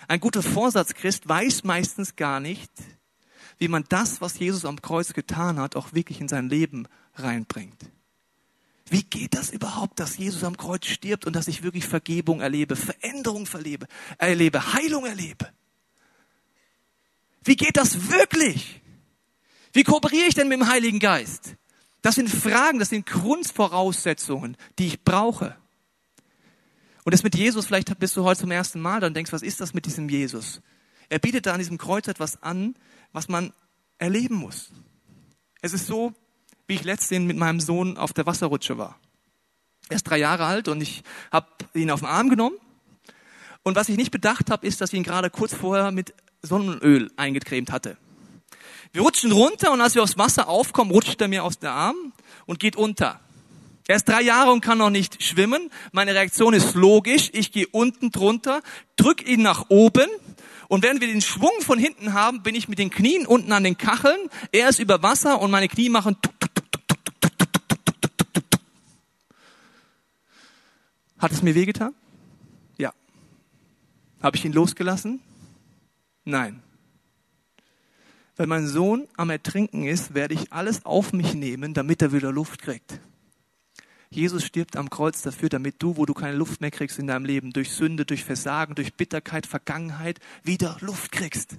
Ein 0.09 0.21
guter 0.21 0.43
Vorsatzchrist 0.43 1.29
weiß 1.29 1.65
meistens 1.65 2.17
gar 2.17 2.41
nicht, 2.41 2.71
wie 3.61 3.69
man 3.69 3.85
das, 3.89 4.21
was 4.21 4.39
Jesus 4.39 4.65
am 4.65 4.81
Kreuz 4.81 5.13
getan 5.13 5.61
hat, 5.61 5.77
auch 5.77 5.93
wirklich 5.93 6.21
in 6.21 6.29
sein 6.29 6.49
Leben 6.49 6.89
reinbringt. 7.15 7.79
Wie 8.89 9.05
geht 9.05 9.35
das 9.35 9.51
überhaupt, 9.51 10.01
dass 10.01 10.17
Jesus 10.17 10.43
am 10.43 10.57
Kreuz 10.57 10.87
stirbt 10.87 11.27
und 11.27 11.37
dass 11.37 11.47
ich 11.47 11.63
wirklich 11.63 11.85
Vergebung 11.87 12.41
erlebe, 12.41 12.75
Veränderung 12.75 13.47
verlebe, 13.47 13.87
erlebe, 14.17 14.73
Heilung 14.73 15.05
erlebe? 15.05 15.53
Wie 17.45 17.55
geht 17.55 17.77
das 17.77 18.11
wirklich? 18.11 18.81
Wie 19.75 19.85
kooperiere 19.85 20.27
ich 20.27 20.35
denn 20.35 20.49
mit 20.49 20.59
dem 20.59 20.69
Heiligen 20.69 20.99
Geist? 20.99 21.55
Das 22.03 22.15
sind 22.15 22.31
Fragen, 22.31 22.79
das 22.79 22.89
sind 22.89 23.05
Grundvoraussetzungen, 23.05 24.57
die 24.79 24.87
ich 24.87 25.05
brauche. 25.05 25.55
Und 27.05 27.13
das 27.13 27.23
mit 27.23 27.35
Jesus, 27.35 27.67
vielleicht 27.67 27.97
bist 27.99 28.17
du 28.17 28.25
heute 28.25 28.41
zum 28.41 28.51
ersten 28.51 28.81
Mal 28.81 29.01
da 29.01 29.07
und 29.07 29.15
denkst, 29.15 29.33
was 29.33 29.43
ist 29.43 29.61
das 29.61 29.75
mit 29.75 29.85
diesem 29.85 30.09
Jesus? 30.09 30.63
Er 31.11 31.19
bietet 31.19 31.45
da 31.45 31.53
an 31.53 31.59
diesem 31.59 31.77
Kreuz 31.77 32.09
etwas 32.09 32.43
an, 32.43 32.75
was 33.13 33.29
man 33.29 33.53
erleben 33.99 34.37
muss. 34.37 34.71
Es 35.63 35.73
ist 35.73 35.87
so, 35.87 36.13
wie 36.67 36.75
ich 36.75 36.85
letztens 36.85 37.27
mit 37.27 37.37
meinem 37.37 37.61
Sohn 37.61 37.97
auf 37.97 38.13
der 38.13 38.27
Wasserrutsche 38.27 38.79
war. 38.79 38.99
Er 39.89 39.97
ist 39.97 40.05
drei 40.05 40.19
Jahre 40.19 40.45
alt 40.45 40.69
und 40.69 40.81
ich 40.81 41.03
habe 41.33 41.49
ihn 41.75 41.91
auf 41.91 42.01
den 42.01 42.09
Arm 42.09 42.31
genommen. 42.31 42.57
Und 43.63 43.77
was 43.77 43.89
ich 43.89 43.97
nicht 43.97 44.11
bedacht 44.11 44.51
habe, 44.51 44.67
ist, 44.67 44.81
dass 44.81 44.93
ich 44.93 44.97
ihn 44.97 45.03
gerade 45.03 45.31
kurz 45.31 45.53
vorher 45.53 45.91
mit 45.91 46.15
Sonnenöl 46.43 47.11
eingecremt 47.17 47.71
hatte. 47.71 47.97
Wir 48.93 49.03
rutschen 49.03 49.33
runter 49.33 49.73
und 49.73 49.81
als 49.81 49.95
wir 49.95 50.03
aufs 50.03 50.19
Wasser 50.19 50.49
aufkommen, 50.49 50.91
rutscht 50.91 51.21
er 51.21 51.29
mir 51.29 51.45
aus 51.45 51.59
der 51.59 51.73
Arm 51.73 52.13
und 52.47 52.59
geht 52.59 52.77
unter. 52.77 53.21
Er 53.87 53.97
ist 53.97 54.09
drei 54.09 54.23
Jahre 54.23 54.53
und 54.53 54.61
kann 54.61 54.79
noch 54.79 54.91
nicht 54.91 55.23
schwimmen. 55.23 55.71
Meine 55.93 56.15
Reaktion 56.15 56.55
ist 56.55 56.75
logisch. 56.75 57.31
Ich 57.33 57.51
gehe 57.51 57.67
unten 57.67 58.13
drunter, 58.13 58.63
drück 58.97 59.27
ihn 59.27 59.43
nach 59.43 59.67
oben 59.69 60.09
und 60.71 60.85
während 60.85 61.01
wir 61.01 61.09
den 61.09 61.21
Schwung 61.21 61.51
von 61.63 61.81
hinten 61.81 62.13
haben, 62.13 62.45
bin 62.45 62.55
ich 62.55 62.69
mit 62.69 62.79
den 62.79 62.91
Knien 62.91 63.27
unten 63.27 63.51
an 63.51 63.65
den 63.65 63.77
Kacheln. 63.77 64.31
Er 64.53 64.69
ist 64.69 64.79
über 64.79 65.03
Wasser 65.03 65.41
und 65.41 65.51
meine 65.51 65.67
Knie 65.67 65.89
machen 65.89 66.17
Hat 71.19 71.33
es 71.33 71.43
mir 71.43 71.57
wehgetan? 71.57 71.93
Ja. 72.79 72.93
Habe 74.23 74.37
ich 74.37 74.45
ihn 74.45 74.53
losgelassen? 74.53 75.21
Nein. 76.25 76.63
Wenn 78.37 78.49
mein 78.49 78.69
Sohn 78.69 79.09
am 79.17 79.31
Ertrinken 79.31 79.89
ist, 79.89 80.15
werde 80.15 80.35
ich 80.35 80.53
alles 80.53 80.85
auf 80.87 81.13
mich 81.13 81.35
nehmen, 81.35 81.75
damit 81.75 82.01
er 82.01 82.13
wieder 82.13 82.31
Luft 82.31 82.63
kriegt. 82.63 83.01
Jesus 84.13 84.45
stirbt 84.45 84.77
am 84.77 84.91
Kreuz 84.91 85.23
dafür, 85.23 85.49
damit 85.49 85.77
du, 85.79 85.97
wo 85.97 86.05
du 86.05 86.15
keine 86.15 86.37
Luft 86.37 86.61
mehr 86.61 86.73
kriegst 86.73 86.99
in 86.99 87.07
deinem 87.07 87.25
Leben, 87.25 87.53
durch 87.53 87.71
Sünde, 87.71 88.05
durch 88.05 88.25
Versagen, 88.25 88.75
durch 88.75 88.95
Bitterkeit, 88.95 89.47
Vergangenheit, 89.47 90.19
wieder 90.43 90.77
Luft 90.81 91.13
kriegst. 91.13 91.59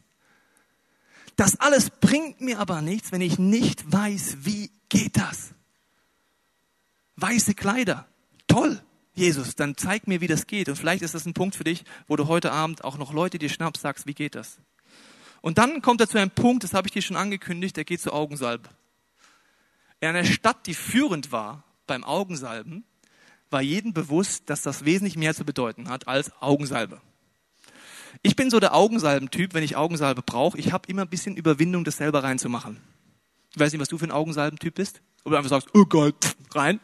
Das 1.38 1.60
alles 1.62 1.90
bringt 1.90 2.42
mir 2.42 2.60
aber 2.60 2.82
nichts, 2.82 3.14
wenn 3.14 3.22
ich 3.22 3.40
nicht 3.40 3.90
weiß, 3.90 4.40
wie 4.42 4.70
geht 4.90 5.16
das. 5.16 5.54
Weiße 7.16 7.54
Kleider, 7.54 8.06
toll, 8.48 8.82
Jesus, 9.14 9.56
dann 9.56 9.78
zeig 9.78 10.08
mir, 10.08 10.20
wie 10.20 10.28
das 10.28 10.46
geht. 10.46 10.68
Und 10.68 10.76
vielleicht 10.76 11.04
ist 11.04 11.14
das 11.14 11.26
ein 11.26 11.34
Punkt 11.34 11.56
für 11.56 11.64
dich, 11.64 11.86
wo 12.08 12.18
du 12.18 12.28
heute 12.28 12.52
Abend 12.52 12.84
auch 12.84 12.98
noch 12.98 13.14
Leute 13.14 13.40
dir 13.40 13.50
schnappst, 13.50 13.82
sagst, 13.82 14.08
wie 14.08 14.14
geht 14.14 14.36
das? 14.36 14.58
Und 15.40 15.58
dann 15.58 15.82
kommt 15.82 16.02
er 16.02 16.10
zu 16.10 16.18
einem 16.18 16.32
Punkt, 16.32 16.66
das 16.66 16.74
habe 16.74 16.88
ich 16.88 16.94
dir 16.94 17.02
schon 17.02 17.18
angekündigt, 17.18 17.78
der 17.78 17.86
geht 17.86 18.02
zur 18.02 18.14
Augensalbe. 18.14 18.70
In 20.02 20.10
einer 20.10 20.26
Stadt, 20.26 20.68
die 20.68 20.74
führend 20.74 21.32
war 21.32 21.64
beim 21.88 22.04
Augensalben, 22.04 22.86
war 23.50 23.62
jedem 23.62 23.94
bewusst, 23.94 24.50
dass 24.50 24.62
das 24.62 24.86
wesentlich 24.86 25.17
mehr 25.17 25.36
zu 25.36 25.44
bedeuten 25.46 25.89
hat 25.89 26.08
als 26.08 26.32
Augensalbe. 26.41 27.02
Ich 28.24 28.36
bin 28.36 28.50
so 28.50 28.60
der 28.60 28.76
Augensalbentyp, 28.76 29.54
wenn 29.54 29.63
ich 29.63 29.76
Augensalbe 29.76 30.22
brauche. 30.22 30.58
Ich 30.58 30.72
habe 30.72 30.88
immer 30.88 31.04
ein 31.04 31.10
bisschen 31.10 31.36
Überwindung, 31.36 31.84
das 31.84 31.98
selber 31.98 32.24
reinzumachen. 32.24 32.78
Ich 33.54 33.60
weiß 33.60 33.72
nicht, 33.72 33.82
was 33.82 33.89
du 33.89 33.98
für 33.98 34.06
ein 34.06 34.12
Augensalbentyp 34.12 34.76
bist. 34.76 35.02
Oder 35.26 35.38
einfach 35.38 35.50
sagst, 35.50 35.70
oh 35.74 35.86
Gott, 35.86 36.36
rein. 36.54 36.80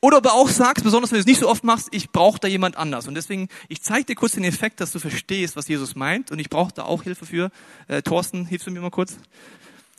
Oder 0.00 0.18
aber 0.18 0.34
auch 0.34 0.48
sagst, 0.48 0.84
besonders 0.84 1.10
wenn 1.10 1.16
du 1.16 1.20
es 1.20 1.26
nicht 1.26 1.40
so 1.40 1.48
oft 1.48 1.64
machst, 1.64 1.88
ich 1.90 2.10
brauche 2.10 2.38
da 2.38 2.48
jemand 2.48 2.76
anders. 2.76 3.08
Und 3.08 3.14
deswegen, 3.14 3.48
ich 3.68 3.82
zeige 3.82 4.04
dir 4.04 4.14
kurz 4.14 4.32
den 4.32 4.44
Effekt, 4.44 4.80
dass 4.80 4.92
du 4.92 4.98
verstehst, 4.98 5.56
was 5.56 5.68
Jesus 5.68 5.96
meint. 5.96 6.30
Und 6.30 6.38
ich 6.38 6.50
brauche 6.50 6.72
da 6.72 6.84
auch 6.84 7.02
Hilfe 7.02 7.26
für. 7.26 7.50
Äh, 7.88 8.02
Thorsten, 8.02 8.46
hilfst 8.46 8.66
du 8.66 8.70
mir 8.70 8.80
mal 8.80 8.90
kurz? 8.90 9.16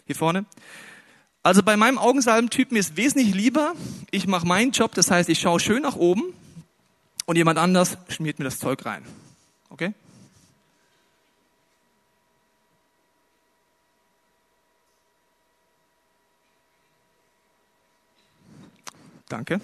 Hier 0.05 0.15
vorne. 0.15 0.45
Also 1.47 1.63
bei 1.63 1.77
meinem 1.77 1.97
Augensalbentyp 1.97 2.73
mir 2.73 2.79
ist 2.79 2.97
wesentlich 2.97 3.33
lieber, 3.33 3.73
ich 4.11 4.27
mache 4.27 4.45
meinen 4.45 4.71
Job, 4.71 4.93
das 4.95 5.09
heißt, 5.09 5.29
ich 5.29 5.39
schaue 5.39 5.61
schön 5.61 5.81
nach 5.81 5.95
oben 5.95 6.33
und 7.25 7.37
jemand 7.37 7.57
anders 7.57 7.97
schmiert 8.09 8.37
mir 8.37 8.43
das 8.43 8.59
Zeug 8.59 8.85
rein. 8.85 9.01
Okay? 9.69 9.93
Danke. 19.29 19.61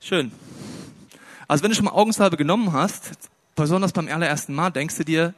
Schön. 0.00 0.32
Also 1.46 1.62
wenn 1.62 1.70
du 1.70 1.76
schon 1.76 1.84
mal 1.84 1.90
Augensalbe 1.90 2.38
genommen 2.38 2.72
hast, 2.72 3.10
besonders 3.54 3.92
beim 3.92 4.08
allerersten 4.08 4.54
Mal, 4.54 4.70
denkst 4.70 4.96
du 4.96 5.04
dir, 5.04 5.34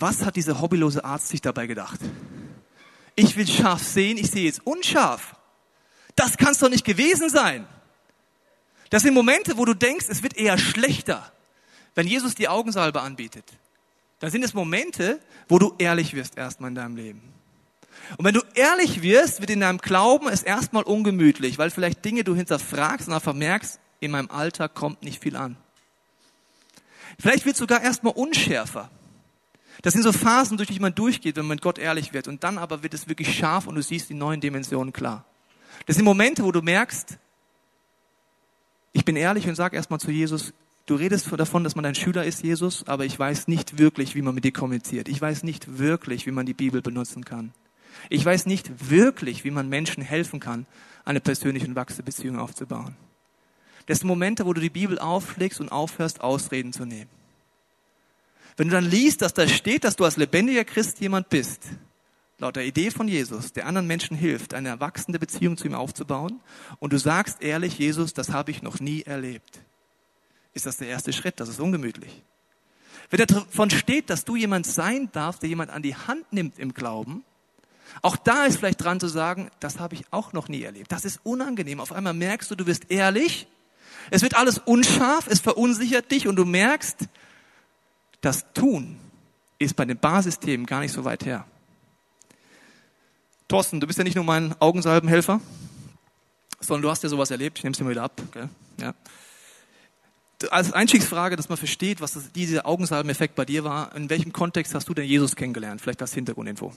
was 0.00 0.24
hat 0.24 0.36
dieser 0.36 0.60
hobbylose 0.60 1.04
Arzt 1.04 1.28
sich 1.28 1.40
dabei 1.40 1.66
gedacht? 1.66 2.00
Ich 3.14 3.36
will 3.36 3.46
scharf 3.46 3.82
sehen, 3.82 4.18
ich 4.18 4.30
sehe 4.30 4.44
jetzt 4.44 4.66
unscharf. 4.66 5.36
Das 6.16 6.36
kann 6.36 6.52
es 6.52 6.58
doch 6.58 6.68
nicht 6.68 6.84
gewesen 6.84 7.30
sein. 7.30 7.66
Das 8.90 9.02
sind 9.02 9.14
Momente, 9.14 9.56
wo 9.56 9.64
du 9.64 9.74
denkst, 9.74 10.06
es 10.08 10.22
wird 10.22 10.36
eher 10.36 10.58
schlechter, 10.58 11.32
wenn 11.94 12.06
Jesus 12.06 12.34
die 12.34 12.48
Augensalbe 12.48 13.00
anbietet. 13.00 13.44
Dann 14.18 14.30
sind 14.30 14.42
es 14.42 14.54
Momente, 14.54 15.20
wo 15.48 15.58
du 15.58 15.74
ehrlich 15.78 16.14
wirst 16.14 16.36
erstmal 16.36 16.70
in 16.70 16.74
deinem 16.74 16.96
Leben. 16.96 17.22
Und 18.16 18.24
wenn 18.24 18.34
du 18.34 18.42
ehrlich 18.54 19.02
wirst, 19.02 19.40
wird 19.40 19.50
in 19.50 19.60
deinem 19.60 19.78
Glauben 19.78 20.28
es 20.28 20.42
erstmal 20.42 20.82
ungemütlich, 20.82 21.58
weil 21.58 21.70
vielleicht 21.70 22.04
Dinge 22.04 22.24
du 22.24 22.34
hinterfragst 22.34 23.08
und 23.08 23.14
einfach 23.14 23.32
merkst, 23.32 23.78
in 24.00 24.10
meinem 24.10 24.30
Alltag 24.30 24.74
kommt 24.74 25.02
nicht 25.02 25.22
viel 25.22 25.36
an. 25.36 25.56
Vielleicht 27.18 27.46
wird 27.46 27.56
sogar 27.56 27.80
erstmal 27.80 28.12
unschärfer. 28.12 28.90
Das 29.82 29.92
sind 29.92 30.02
so 30.02 30.12
Phasen, 30.12 30.56
durch 30.56 30.68
die 30.68 30.78
man 30.78 30.94
durchgeht, 30.94 31.36
wenn 31.36 31.46
man 31.46 31.56
mit 31.56 31.62
Gott 31.62 31.78
ehrlich 31.78 32.12
wird. 32.12 32.28
Und 32.28 32.44
dann 32.44 32.58
aber 32.58 32.82
wird 32.82 32.94
es 32.94 33.08
wirklich 33.08 33.36
scharf 33.36 33.66
und 33.66 33.74
du 33.74 33.82
siehst 33.82 34.08
die 34.08 34.14
neuen 34.14 34.40
Dimensionen 34.40 34.92
klar. 34.92 35.24
Das 35.86 35.96
sind 35.96 36.04
Momente, 36.04 36.44
wo 36.44 36.52
du 36.52 36.62
merkst, 36.62 37.18
ich 38.92 39.04
bin 39.04 39.16
ehrlich 39.16 39.48
und 39.48 39.56
sage 39.56 39.76
erstmal 39.76 40.00
zu 40.00 40.10
Jesus, 40.10 40.54
du 40.86 40.94
redest 40.94 41.28
davon, 41.36 41.64
dass 41.64 41.74
man 41.74 41.82
dein 41.82 41.94
Schüler 41.94 42.24
ist, 42.24 42.42
Jesus, 42.42 42.86
aber 42.86 43.04
ich 43.04 43.18
weiß 43.18 43.48
nicht 43.48 43.78
wirklich, 43.78 44.14
wie 44.14 44.22
man 44.22 44.34
mit 44.34 44.44
dir 44.44 44.52
kommuniziert. 44.52 45.08
Ich 45.08 45.20
weiß 45.20 45.42
nicht 45.42 45.78
wirklich, 45.78 46.26
wie 46.26 46.30
man 46.30 46.46
die 46.46 46.54
Bibel 46.54 46.80
benutzen 46.80 47.24
kann. 47.24 47.52
Ich 48.08 48.24
weiß 48.24 48.46
nicht 48.46 48.90
wirklich, 48.90 49.44
wie 49.44 49.50
man 49.50 49.68
Menschen 49.68 50.02
helfen 50.02 50.40
kann, 50.40 50.66
eine 51.04 51.20
persönliche 51.20 51.66
und 51.66 51.76
wachsende 51.76 52.04
Beziehung 52.04 52.38
aufzubauen. 52.38 52.96
Das 53.86 53.98
sind 53.98 54.08
Momente, 54.08 54.46
wo 54.46 54.52
du 54.52 54.60
die 54.60 54.70
Bibel 54.70 54.98
aufschlägst 54.98 55.60
und 55.60 55.70
aufhörst, 55.70 56.20
Ausreden 56.20 56.72
zu 56.72 56.86
nehmen. 56.86 57.10
Wenn 58.56 58.68
du 58.68 58.74
dann 58.74 58.88
liest, 58.88 59.22
dass 59.22 59.34
da 59.34 59.48
steht, 59.48 59.84
dass 59.84 59.96
du 59.96 60.04
als 60.04 60.16
lebendiger 60.16 60.64
Christ 60.64 61.00
jemand 61.00 61.28
bist, 61.28 61.62
laut 62.38 62.56
der 62.56 62.64
Idee 62.64 62.90
von 62.90 63.08
Jesus, 63.08 63.52
der 63.52 63.66
anderen 63.66 63.86
Menschen 63.86 64.16
hilft, 64.16 64.54
eine 64.54 64.78
wachsende 64.80 65.18
Beziehung 65.18 65.56
zu 65.56 65.66
ihm 65.66 65.74
aufzubauen, 65.74 66.40
und 66.78 66.92
du 66.92 66.98
sagst 66.98 67.42
ehrlich, 67.42 67.78
Jesus, 67.78 68.14
das 68.14 68.30
habe 68.30 68.50
ich 68.50 68.62
noch 68.62 68.80
nie 68.80 69.02
erlebt, 69.02 69.60
ist 70.52 70.66
das 70.66 70.76
der 70.76 70.88
erste 70.88 71.12
Schritt, 71.12 71.40
das 71.40 71.48
ist 71.48 71.60
ungemütlich. 71.60 72.22
Wenn 73.10 73.26
davon 73.26 73.70
steht, 73.70 74.08
dass 74.08 74.24
du 74.24 74.36
jemand 74.36 74.66
sein 74.66 75.10
darfst, 75.12 75.42
der 75.42 75.48
jemand 75.48 75.70
an 75.70 75.82
die 75.82 75.94
Hand 75.94 76.32
nimmt 76.32 76.58
im 76.58 76.74
Glauben, 76.74 77.24
auch 78.02 78.16
da 78.16 78.46
ist 78.46 78.58
vielleicht 78.58 78.82
dran 78.82 79.00
zu 79.00 79.08
sagen, 79.08 79.50
das 79.60 79.78
habe 79.78 79.94
ich 79.94 80.04
auch 80.10 80.32
noch 80.32 80.48
nie 80.48 80.62
erlebt. 80.62 80.90
Das 80.90 81.04
ist 81.04 81.20
unangenehm. 81.22 81.80
Auf 81.80 81.92
einmal 81.92 82.14
merkst 82.14 82.50
du, 82.50 82.54
du 82.54 82.66
wirst 82.66 82.90
ehrlich. 82.90 83.46
Es 84.10 84.22
wird 84.22 84.34
alles 84.36 84.58
unscharf, 84.58 85.26
es 85.28 85.40
verunsichert 85.40 86.10
dich 86.10 86.26
und 86.26 86.36
du 86.36 86.44
merkst, 86.44 87.08
das 88.24 88.52
Tun 88.54 88.98
ist 89.58 89.76
bei 89.76 89.84
den 89.84 89.98
Basisthemen 89.98 90.66
gar 90.66 90.80
nicht 90.80 90.92
so 90.92 91.04
weit 91.04 91.24
her. 91.24 91.46
Thorsten, 93.48 93.80
du 93.80 93.86
bist 93.86 93.98
ja 93.98 94.04
nicht 94.04 94.16
nur 94.16 94.24
mein 94.24 94.54
Augensalbenhelfer, 94.60 95.40
sondern 96.60 96.82
du 96.82 96.90
hast 96.90 97.02
ja 97.02 97.08
sowas 97.08 97.30
erlebt. 97.30 97.58
Ich 97.58 97.64
nehme 97.64 97.72
es 97.72 97.78
dir 97.78 97.84
mal 97.84 97.90
wieder 97.90 98.02
ab. 98.02 98.20
Gell? 98.32 98.48
Ja. 98.80 98.94
Als 100.50 100.72
Einstiegsfrage, 100.72 101.36
dass 101.36 101.48
man 101.48 101.58
versteht, 101.58 102.00
was 102.00 102.14
das, 102.14 102.32
dieser 102.32 102.66
Augensalbeneffekt 102.66 103.34
bei 103.34 103.44
dir 103.44 103.64
war, 103.64 103.94
in 103.94 104.10
welchem 104.10 104.32
Kontext 104.32 104.74
hast 104.74 104.88
du 104.88 104.94
denn 104.94 105.04
Jesus 105.04 105.36
kennengelernt? 105.36 105.80
Vielleicht 105.80 106.02
als 106.02 106.14
Hintergrundinfo. 106.14 106.72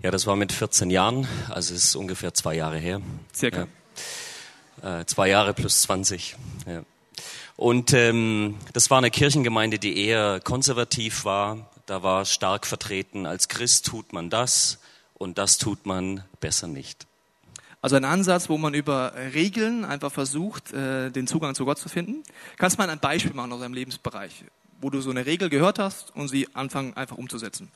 Ja, 0.00 0.10
das 0.10 0.26
war 0.26 0.36
mit 0.36 0.52
14 0.52 0.90
Jahren, 0.90 1.26
also 1.48 1.74
es 1.74 1.84
ist 1.84 1.96
ungefähr 1.96 2.34
zwei 2.34 2.54
Jahre 2.54 2.78
her. 2.78 3.00
Circa. 3.34 3.66
Ja. 4.82 5.00
Äh, 5.00 5.06
zwei 5.06 5.28
Jahre 5.28 5.54
plus 5.54 5.82
20. 5.82 6.36
Ja. 6.66 6.82
Und 7.58 7.92
ähm, 7.92 8.54
das 8.72 8.88
war 8.88 8.98
eine 8.98 9.10
Kirchengemeinde, 9.10 9.80
die 9.80 10.06
eher 10.06 10.38
konservativ 10.38 11.24
war. 11.24 11.68
Da 11.86 12.04
war 12.04 12.24
stark 12.24 12.68
vertreten, 12.68 13.26
als 13.26 13.48
Christ 13.48 13.84
tut 13.84 14.12
man 14.12 14.30
das 14.30 14.78
und 15.14 15.38
das 15.38 15.58
tut 15.58 15.84
man 15.84 16.22
besser 16.38 16.68
nicht. 16.68 17.08
Also 17.82 17.96
ein 17.96 18.04
Ansatz, 18.04 18.48
wo 18.48 18.58
man 18.58 18.74
über 18.74 19.12
Regeln 19.34 19.84
einfach 19.84 20.12
versucht, 20.12 20.72
äh, 20.72 21.10
den 21.10 21.26
Zugang 21.26 21.56
zu 21.56 21.64
Gott 21.64 21.78
zu 21.78 21.88
finden. 21.88 22.22
Kannst 22.58 22.78
du 22.78 22.82
mal 22.82 22.90
ein 22.90 23.00
Beispiel 23.00 23.34
machen 23.34 23.52
aus 23.52 23.60
deinem 23.60 23.74
Lebensbereich, 23.74 24.44
wo 24.80 24.88
du 24.88 25.00
so 25.00 25.10
eine 25.10 25.26
Regel 25.26 25.48
gehört 25.48 25.80
hast 25.80 26.14
und 26.14 26.28
sie 26.28 26.46
anfangen 26.54 26.96
einfach 26.96 27.18
umzusetzen? 27.18 27.72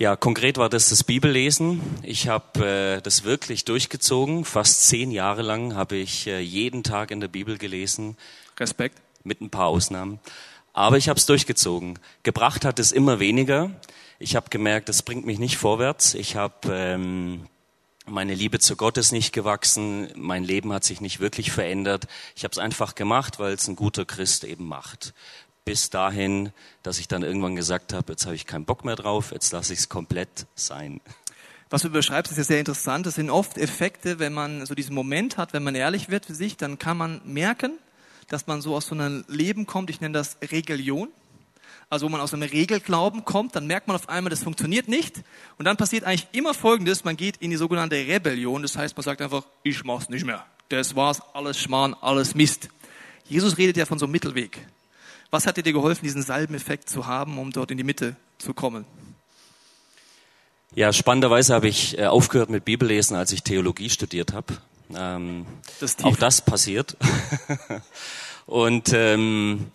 Ja, 0.00 0.16
konkret 0.16 0.56
war 0.56 0.70
das 0.70 0.88
das 0.88 1.04
Bibellesen. 1.04 1.82
Ich 2.02 2.26
habe 2.26 2.66
äh, 2.66 3.02
das 3.02 3.24
wirklich 3.24 3.66
durchgezogen. 3.66 4.46
Fast 4.46 4.88
zehn 4.88 5.10
Jahre 5.10 5.42
lang 5.42 5.74
habe 5.74 5.96
ich 5.96 6.26
äh, 6.26 6.40
jeden 6.40 6.82
Tag 6.82 7.10
in 7.10 7.20
der 7.20 7.28
Bibel 7.28 7.58
gelesen. 7.58 8.16
Respekt. 8.58 8.96
Mit 9.24 9.42
ein 9.42 9.50
paar 9.50 9.66
Ausnahmen. 9.66 10.18
Aber 10.72 10.96
ich 10.96 11.10
habe 11.10 11.18
es 11.18 11.26
durchgezogen. 11.26 11.98
Gebracht 12.22 12.64
hat 12.64 12.78
es 12.78 12.92
immer 12.92 13.20
weniger. 13.20 13.72
Ich 14.18 14.36
habe 14.36 14.48
gemerkt, 14.48 14.88
das 14.88 15.02
bringt 15.02 15.26
mich 15.26 15.38
nicht 15.38 15.58
vorwärts. 15.58 16.14
Ich 16.14 16.34
habe 16.34 16.54
ähm, 16.72 17.46
meine 18.06 18.32
Liebe 18.32 18.58
zu 18.58 18.76
Gott 18.76 18.96
ist 18.96 19.12
nicht 19.12 19.34
gewachsen. 19.34 20.08
Mein 20.16 20.44
Leben 20.44 20.72
hat 20.72 20.84
sich 20.84 21.02
nicht 21.02 21.20
wirklich 21.20 21.52
verändert. 21.52 22.06
Ich 22.36 22.44
habe 22.44 22.52
es 22.52 22.58
einfach 22.58 22.94
gemacht, 22.94 23.38
weil 23.38 23.52
es 23.52 23.68
ein 23.68 23.76
guter 23.76 24.06
Christ 24.06 24.44
eben 24.44 24.64
macht 24.64 25.12
bis 25.70 25.88
dahin, 25.88 26.50
dass 26.82 26.98
ich 26.98 27.06
dann 27.06 27.22
irgendwann 27.22 27.54
gesagt 27.54 27.92
habe, 27.92 28.10
jetzt 28.10 28.26
habe 28.26 28.34
ich 28.34 28.44
keinen 28.44 28.64
Bock 28.64 28.84
mehr 28.84 28.96
drauf, 28.96 29.30
jetzt 29.30 29.52
lasse 29.52 29.72
ich 29.72 29.78
es 29.78 29.88
komplett 29.88 30.46
sein. 30.56 31.00
Was 31.68 31.82
du 31.82 31.90
beschreibst, 31.90 32.32
ist 32.32 32.38
ja 32.38 32.42
sehr 32.42 32.58
interessant. 32.58 33.06
Das 33.06 33.14
sind 33.14 33.30
oft 33.30 33.56
Effekte, 33.56 34.18
wenn 34.18 34.32
man 34.32 34.66
so 34.66 34.74
diesen 34.74 34.96
Moment 34.96 35.36
hat, 35.36 35.52
wenn 35.52 35.62
man 35.62 35.76
ehrlich 35.76 36.08
wird 36.08 36.26
für 36.26 36.34
sich, 36.34 36.56
dann 36.56 36.80
kann 36.80 36.96
man 36.96 37.20
merken, 37.24 37.78
dass 38.26 38.48
man 38.48 38.62
so 38.62 38.74
aus 38.74 38.88
so 38.88 38.96
einem 38.96 39.24
Leben 39.28 39.64
kommt, 39.64 39.90
ich 39.90 40.00
nenne 40.00 40.12
das 40.12 40.38
Regellion, 40.50 41.10
also 41.88 42.06
wo 42.06 42.10
man 42.10 42.20
aus 42.20 42.34
einem 42.34 42.42
Regelglauben 42.48 43.24
kommt, 43.24 43.54
dann 43.54 43.68
merkt 43.68 43.86
man 43.86 43.94
auf 43.94 44.08
einmal, 44.08 44.30
das 44.30 44.42
funktioniert 44.42 44.88
nicht. 44.88 45.22
Und 45.56 45.66
dann 45.66 45.76
passiert 45.76 46.02
eigentlich 46.02 46.26
immer 46.32 46.52
Folgendes, 46.52 47.04
man 47.04 47.16
geht 47.16 47.36
in 47.36 47.52
die 47.52 47.56
sogenannte 47.56 47.94
Rebellion, 47.94 48.62
das 48.62 48.76
heißt, 48.76 48.96
man 48.96 49.04
sagt 49.04 49.22
einfach, 49.22 49.46
ich 49.62 49.84
mach's 49.84 50.08
nicht 50.08 50.26
mehr. 50.26 50.44
Das 50.68 50.96
war's, 50.96 51.22
alles 51.32 51.60
Schmarrn, 51.60 51.94
alles 52.00 52.34
Mist. 52.34 52.70
Jesus 53.28 53.56
redet 53.56 53.76
ja 53.76 53.86
von 53.86 54.00
so 54.00 54.06
einem 54.06 54.12
Mittelweg. 54.12 54.66
Was 55.30 55.46
hat 55.46 55.56
dir 55.56 55.72
geholfen, 55.72 56.04
diesen 56.04 56.22
Salbeneffekt 56.22 56.88
zu 56.88 57.06
haben, 57.06 57.38
um 57.38 57.52
dort 57.52 57.70
in 57.70 57.76
die 57.76 57.84
Mitte 57.84 58.16
zu 58.38 58.52
kommen? 58.52 58.84
Ja, 60.74 60.92
spannenderweise 60.92 61.54
habe 61.54 61.68
ich 61.68 61.98
äh, 61.98 62.06
aufgehört 62.06 62.50
mit 62.50 62.64
Bibellesen, 62.64 63.16
als 63.16 63.32
ich 63.32 63.42
Theologie 63.42 63.90
studiert 63.90 64.32
habe. 64.32 64.58
Ähm, 64.94 65.46
das 65.80 66.02
auch 66.02 66.16
das 66.16 66.42
passiert. 66.42 66.96
Und 68.46 68.92
ähm, 68.92 69.70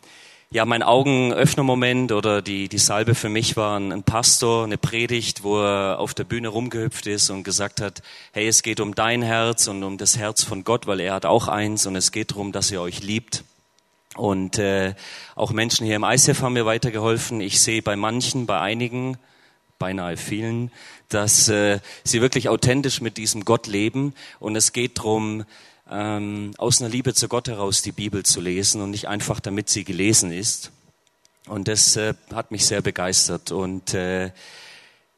ja, 0.52 0.66
mein 0.66 0.84
Augenöffnermoment 0.84 2.12
oder 2.12 2.42
die, 2.42 2.70
die 2.70 2.78
Salbe 2.78 3.16
für 3.16 3.30
mich 3.30 3.58
war 3.58 3.78
ein, 3.78 3.92
ein 3.92 4.04
Pastor, 4.04 4.64
eine 4.64 4.78
Predigt, 4.78 5.44
wo 5.44 5.60
er 5.60 6.00
auf 6.00 6.14
der 6.14 6.24
Bühne 6.24 6.50
rumgehüpft 6.50 7.08
ist 7.08 7.30
und 7.30 7.44
gesagt 7.44 7.82
hat, 7.82 8.02
hey, 8.32 8.48
es 8.48 8.64
geht 8.64 8.80
um 8.80 8.96
dein 8.96 9.22
Herz 9.22 9.68
und 9.68 9.84
um 9.84 9.98
das 9.98 10.18
Herz 10.18 10.44
von 10.44 10.64
Gott, 10.64 10.88
weil 10.88 11.00
er 11.00 11.14
hat 11.14 11.26
auch 11.26 11.48
eins 11.48 11.86
und 11.88 11.96
es 11.96 12.12
geht 12.12 12.32
darum, 12.32 12.52
dass 12.52 12.72
ihr 12.72 12.82
euch 12.82 13.02
liebt. 13.02 13.44
Und 14.16 14.58
äh, 14.60 14.96
auch 15.36 15.52
Menschen 15.52 15.86
hier 15.86 15.98
im 15.98 16.04
ICF 16.04 16.42
haben 16.42 16.54
mir 16.54 16.66
weitergeholfen. 16.66 17.42
Ich 17.42 17.62
sehe 17.62 17.82
bei 17.82 17.96
manchen, 17.96 18.46
bei 18.46 18.60
einigen, 18.60 19.18
beinahe 19.78 20.16
vielen, 20.16 20.72
dass 21.10 21.50
äh, 21.50 21.80
sie 22.04 22.22
wirklich 22.22 22.48
authentisch 22.50 23.02
mit 23.02 23.18
diesem 23.18 23.44
Gott 23.46 23.68
leben. 23.68 24.14
Und 24.40 24.56
es 24.56 24.72
geht 24.72 25.00
darum, 25.00 25.44
ähm, 25.92 26.54
aus 26.58 26.82
einer 26.82 26.90
Liebe 26.90 27.14
zu 27.14 27.28
Gott 27.28 27.48
heraus 27.48 27.82
die 27.82 27.92
Bibel 27.92 28.24
zu 28.24 28.40
lesen 28.40 28.82
und 28.82 28.92
nicht 28.92 29.08
einfach, 29.08 29.40
damit 29.40 29.70
sie 29.70 29.84
gelesen 29.84 30.32
ist. 30.32 30.72
Und 31.48 31.68
das 31.68 31.96
äh, 31.96 32.14
hat 32.34 32.52
mich 32.52 32.66
sehr 32.66 32.82
begeistert. 32.82 33.52
Und 33.52 33.94
äh, 33.94 34.32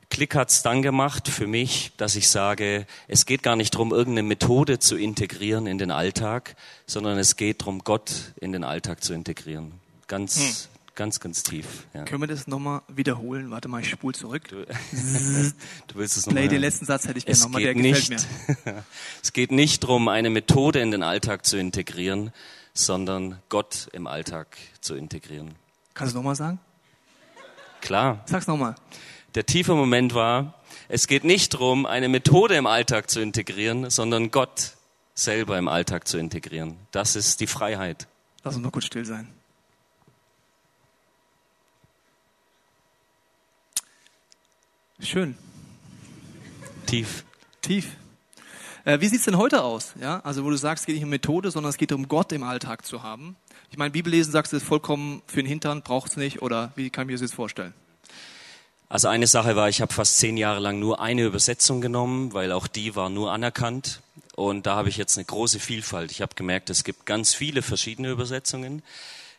Klick 0.09 0.35
hat's 0.35 0.63
dann 0.63 0.81
gemacht 0.81 1.27
für 1.27 1.47
mich, 1.47 1.91
dass 1.97 2.15
ich 2.15 2.29
sage, 2.29 2.87
es 3.07 3.25
geht 3.25 3.43
gar 3.43 3.55
nicht 3.55 3.73
darum, 3.73 3.91
irgendeine 3.91 4.27
Methode 4.27 4.79
zu 4.79 4.95
integrieren 4.95 5.67
in 5.67 5.77
den 5.77 5.91
Alltag, 5.91 6.55
sondern 6.85 7.17
es 7.17 7.35
geht 7.35 7.61
darum, 7.61 7.83
Gott 7.83 8.33
in 8.39 8.53
den 8.53 8.63
Alltag 8.63 9.03
zu 9.03 9.13
integrieren. 9.13 9.73
Ganz, 10.07 10.39
hm. 10.39 10.55
ganz, 10.95 11.19
ganz 11.19 11.43
tief. 11.43 11.87
Ja. 11.93 12.05
Können 12.05 12.21
wir 12.21 12.27
das 12.27 12.47
nochmal 12.47 12.81
wiederholen? 12.87 13.51
Warte 13.51 13.67
mal, 13.67 13.81
ich 13.81 13.89
spule 13.89 14.13
zurück. 14.13 14.47
Du, 14.47 14.65
du 15.87 15.95
willst 15.95 16.15
es 16.15 16.25
nochmal. 16.25 16.43
Play, 16.43 16.49
den 16.55 16.61
letzten 16.61 16.85
Satz 16.85 17.05
hätte 17.05 17.17
ich 17.17 17.25
gerne 17.25 17.41
nochmal, 17.41 17.61
der 17.61 17.75
nicht, 17.75 18.09
gefällt 18.09 18.65
mir. 18.65 18.83
es 19.21 19.33
geht 19.33 19.51
nicht 19.51 19.83
darum, 19.83 20.07
eine 20.07 20.29
Methode 20.29 20.79
in 20.79 20.91
den 20.91 21.03
Alltag 21.03 21.45
zu 21.45 21.57
integrieren, 21.57 22.31
sondern 22.73 23.41
Gott 23.49 23.89
im 23.91 24.07
Alltag 24.07 24.57
zu 24.79 24.95
integrieren. 24.95 25.55
Kannst 25.93 26.13
du 26.13 26.19
nochmal 26.19 26.35
sagen? 26.35 26.59
Klar. 27.81 28.23
Sag's 28.25 28.47
nochmal. 28.47 28.75
Der 29.37 29.45
tiefe 29.45 29.75
Moment 29.75 30.15
war, 30.15 30.55
es 30.89 31.05
geht 31.05 31.23
nicht 31.23 31.53
darum, 31.53 31.85
eine 31.85 32.09
Methode 32.09 32.55
im 32.55 32.65
Alltag 32.65 33.07
zu 33.07 33.19
integrieren, 33.19 33.91
sondern 33.91 34.31
Gott 34.31 34.71
selber 35.13 35.59
im 35.59 35.67
Alltag 35.67 36.07
zu 36.07 36.17
integrieren. 36.17 36.75
Das 36.89 37.15
ist 37.15 37.39
die 37.39 37.45
Freiheit. 37.45 38.07
Lass 38.43 38.55
uns 38.55 38.63
mal 38.63 38.71
kurz 38.71 38.85
still 38.85 39.05
sein. 39.05 39.27
Schön. 45.01 45.37
Tief. 46.87 47.23
Tief. 47.61 47.95
Äh, 48.85 49.01
wie 49.01 49.07
sieht's 49.07 49.25
denn 49.25 49.37
heute 49.37 49.61
aus? 49.61 49.93
Ja, 50.01 50.19
also 50.21 50.45
wo 50.45 50.49
du 50.49 50.57
sagst, 50.57 50.81
es 50.81 50.85
geht 50.87 50.95
nicht 50.95 51.03
um 51.03 51.11
Methode, 51.11 51.51
sondern 51.51 51.69
es 51.69 51.77
geht 51.77 51.91
um 51.91 52.07
Gott 52.07 52.31
im 52.31 52.41
Alltag 52.41 52.87
zu 52.87 53.03
haben. 53.03 53.35
Ich 53.69 53.77
meine, 53.77 53.91
Bibellesen 53.91 54.31
sagst 54.31 54.51
du, 54.51 54.57
ist 54.57 54.63
vollkommen 54.63 55.21
für 55.27 55.43
den 55.43 55.47
Hintern, 55.47 55.83
braucht's 55.83 56.17
nicht, 56.17 56.41
oder 56.41 56.71
wie 56.75 56.89
kann 56.89 57.03
ich 57.03 57.07
mir 57.09 57.13
das 57.13 57.21
jetzt 57.21 57.35
vorstellen? 57.35 57.75
Also 58.89 59.09
eine 59.09 59.27
Sache 59.27 59.55
war, 59.57 59.67
ich 59.67 59.81
habe 59.81 59.93
fast 59.93 60.17
zehn 60.17 60.37
Jahre 60.37 60.59
lang 60.59 60.79
nur 60.79 61.01
eine 61.01 61.23
Übersetzung 61.23 61.81
genommen, 61.81 62.33
weil 62.33 62.53
auch 62.53 62.67
die 62.67 62.95
war 62.95 63.09
nur 63.09 63.31
anerkannt. 63.33 64.01
Und 64.35 64.65
da 64.65 64.75
habe 64.75 64.87
ich 64.87 64.97
jetzt 64.97 65.17
eine 65.17 65.25
große 65.25 65.59
Vielfalt. 65.59 66.11
Ich 66.11 66.21
habe 66.21 66.35
gemerkt, 66.35 66.69
es 66.69 66.83
gibt 66.83 67.05
ganz 67.05 67.33
viele 67.33 67.61
verschiedene 67.61 68.11
Übersetzungen. 68.11 68.83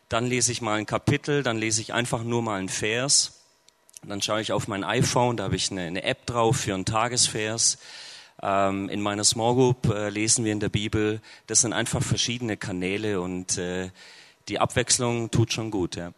Dann 0.07 0.27
lese 0.27 0.51
ich 0.51 0.61
mal 0.61 0.77
ein 0.77 0.85
Kapitel, 0.85 1.41
dann 1.41 1.57
lese 1.57 1.81
ich 1.81 1.93
einfach 1.93 2.23
nur 2.23 2.43
mal 2.43 2.59
einen 2.59 2.69
Vers. 2.69 3.39
Dann 4.03 4.21
schaue 4.21 4.41
ich 4.41 4.51
auf 4.51 4.67
mein 4.67 4.83
iPhone, 4.83 5.37
da 5.37 5.45
habe 5.45 5.55
ich 5.55 5.71
eine, 5.71 5.81
eine 5.81 6.03
App 6.03 6.25
drauf 6.25 6.57
für 6.57 6.73
einen 6.73 6.85
Tagesvers. 6.85 7.79
Ähm, 8.41 8.87
in 8.89 9.01
meiner 9.01 9.23
Small 9.23 9.55
Group 9.55 9.89
äh, 9.89 10.09
lesen 10.09 10.45
wir 10.45 10.51
in 10.51 10.59
der 10.59 10.69
Bibel. 10.69 11.21
Das 11.47 11.61
sind 11.61 11.73
einfach 11.73 12.03
verschiedene 12.03 12.55
Kanäle 12.55 13.19
und 13.19 13.57
äh, 13.57 13.89
die 14.47 14.59
Abwechslung 14.59 15.31
tut 15.31 15.53
schon 15.53 15.71
gut. 15.71 15.95
Ja. 15.95 16.13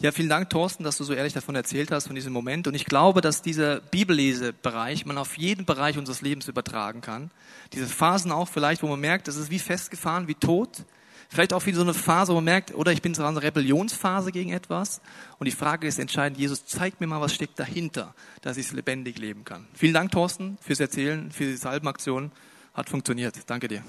Ja, 0.00 0.12
vielen 0.12 0.28
Dank, 0.28 0.48
Thorsten, 0.48 0.84
dass 0.84 0.96
du 0.96 1.02
so 1.02 1.12
ehrlich 1.12 1.32
davon 1.32 1.56
erzählt 1.56 1.90
hast, 1.90 2.06
von 2.06 2.14
diesem 2.14 2.32
Moment. 2.32 2.68
Und 2.68 2.74
ich 2.74 2.84
glaube, 2.84 3.20
dass 3.20 3.42
dieser 3.42 3.80
Bibellesebereich 3.80 5.04
man 5.06 5.18
auf 5.18 5.36
jeden 5.36 5.64
Bereich 5.64 5.98
unseres 5.98 6.20
Lebens 6.20 6.46
übertragen 6.46 7.00
kann. 7.00 7.32
Diese 7.72 7.88
Phasen 7.88 8.30
auch 8.30 8.46
vielleicht, 8.46 8.84
wo 8.84 8.86
man 8.86 9.00
merkt, 9.00 9.26
das 9.26 9.34
ist 9.34 9.50
wie 9.50 9.58
festgefahren, 9.58 10.28
wie 10.28 10.36
tot. 10.36 10.84
Vielleicht 11.28 11.52
auch 11.52 11.66
wie 11.66 11.72
so 11.72 11.82
eine 11.82 11.94
Phase, 11.94 12.30
wo 12.30 12.36
man 12.36 12.44
merkt, 12.44 12.72
oder 12.76 12.92
ich 12.92 13.02
bin 13.02 13.12
so 13.12 13.24
eine 13.24 13.42
Rebellionsphase 13.42 14.30
gegen 14.30 14.52
etwas. 14.52 15.00
Und 15.40 15.46
die 15.46 15.52
Frage 15.52 15.88
ist 15.88 15.98
entscheidend, 15.98 16.38
Jesus, 16.38 16.64
zeig 16.64 17.00
mir 17.00 17.08
mal, 17.08 17.20
was 17.20 17.34
steckt 17.34 17.58
dahinter, 17.58 18.14
dass 18.40 18.56
ich 18.56 18.66
es 18.66 18.72
lebendig 18.72 19.18
leben 19.18 19.44
kann. 19.44 19.66
Vielen 19.74 19.94
Dank, 19.94 20.12
Thorsten, 20.12 20.58
fürs 20.60 20.78
Erzählen, 20.78 21.32
für 21.32 21.44
die 21.44 21.56
Salbenaktion. 21.56 22.30
Hat 22.72 22.88
funktioniert. 22.88 23.34
Danke 23.46 23.66
dir. 23.66 23.82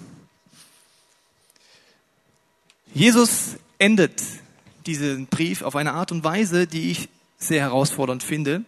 Jesus 2.96 3.58
endet 3.78 4.24
diesen 4.90 5.28
Brief 5.28 5.62
auf 5.62 5.76
eine 5.76 5.94
Art 5.94 6.12
und 6.12 6.24
Weise, 6.24 6.66
die 6.66 6.90
ich 6.90 7.10
sehr 7.38 7.62
herausfordernd 7.62 8.24
finde. 8.24 8.64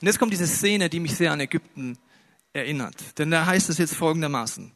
Und 0.00 0.06
jetzt 0.06 0.18
kommt 0.18 0.32
diese 0.32 0.48
Szene, 0.48 0.90
die 0.90 0.98
mich 0.98 1.14
sehr 1.14 1.30
an 1.30 1.38
Ägypten 1.38 1.96
erinnert. 2.52 2.96
Denn 3.18 3.30
da 3.30 3.46
heißt 3.46 3.70
es 3.70 3.78
jetzt 3.78 3.94
folgendermaßen. 3.94 4.72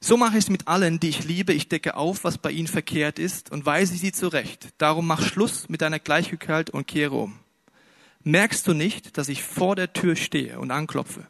So 0.00 0.18
mache 0.18 0.36
ich 0.36 0.44
es 0.44 0.50
mit 0.50 0.68
allen, 0.68 1.00
die 1.00 1.08
ich 1.08 1.24
liebe. 1.24 1.54
Ich 1.54 1.70
decke 1.70 1.96
auf, 1.96 2.24
was 2.24 2.36
bei 2.36 2.50
ihnen 2.50 2.68
verkehrt 2.68 3.18
ist 3.18 3.50
und 3.50 3.64
weise 3.64 3.96
sie 3.96 4.12
zurecht. 4.12 4.68
Darum 4.76 5.06
mach 5.06 5.22
Schluss 5.22 5.70
mit 5.70 5.80
deiner 5.80 5.98
Gleichgültigkeit 5.98 6.68
und 6.68 6.86
kehre 6.86 7.14
um. 7.14 7.38
Merkst 8.22 8.66
du 8.66 8.74
nicht, 8.74 9.16
dass 9.16 9.30
ich 9.30 9.42
vor 9.42 9.76
der 9.76 9.94
Tür 9.94 10.14
stehe 10.14 10.58
und 10.58 10.70
anklopfe? 10.70 11.26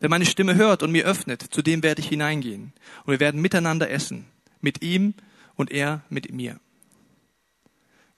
Wer 0.00 0.08
meine 0.08 0.26
Stimme 0.26 0.56
hört 0.56 0.82
und 0.82 0.90
mir 0.90 1.04
öffnet, 1.04 1.42
zu 1.42 1.62
dem 1.62 1.84
werde 1.84 2.02
ich 2.02 2.08
hineingehen. 2.08 2.72
Und 3.04 3.12
wir 3.12 3.20
werden 3.20 3.40
miteinander 3.40 3.88
essen. 3.88 4.26
Mit 4.60 4.82
ihm 4.82 5.14
und 5.54 5.70
er 5.70 6.02
mit 6.10 6.32
mir. 6.32 6.58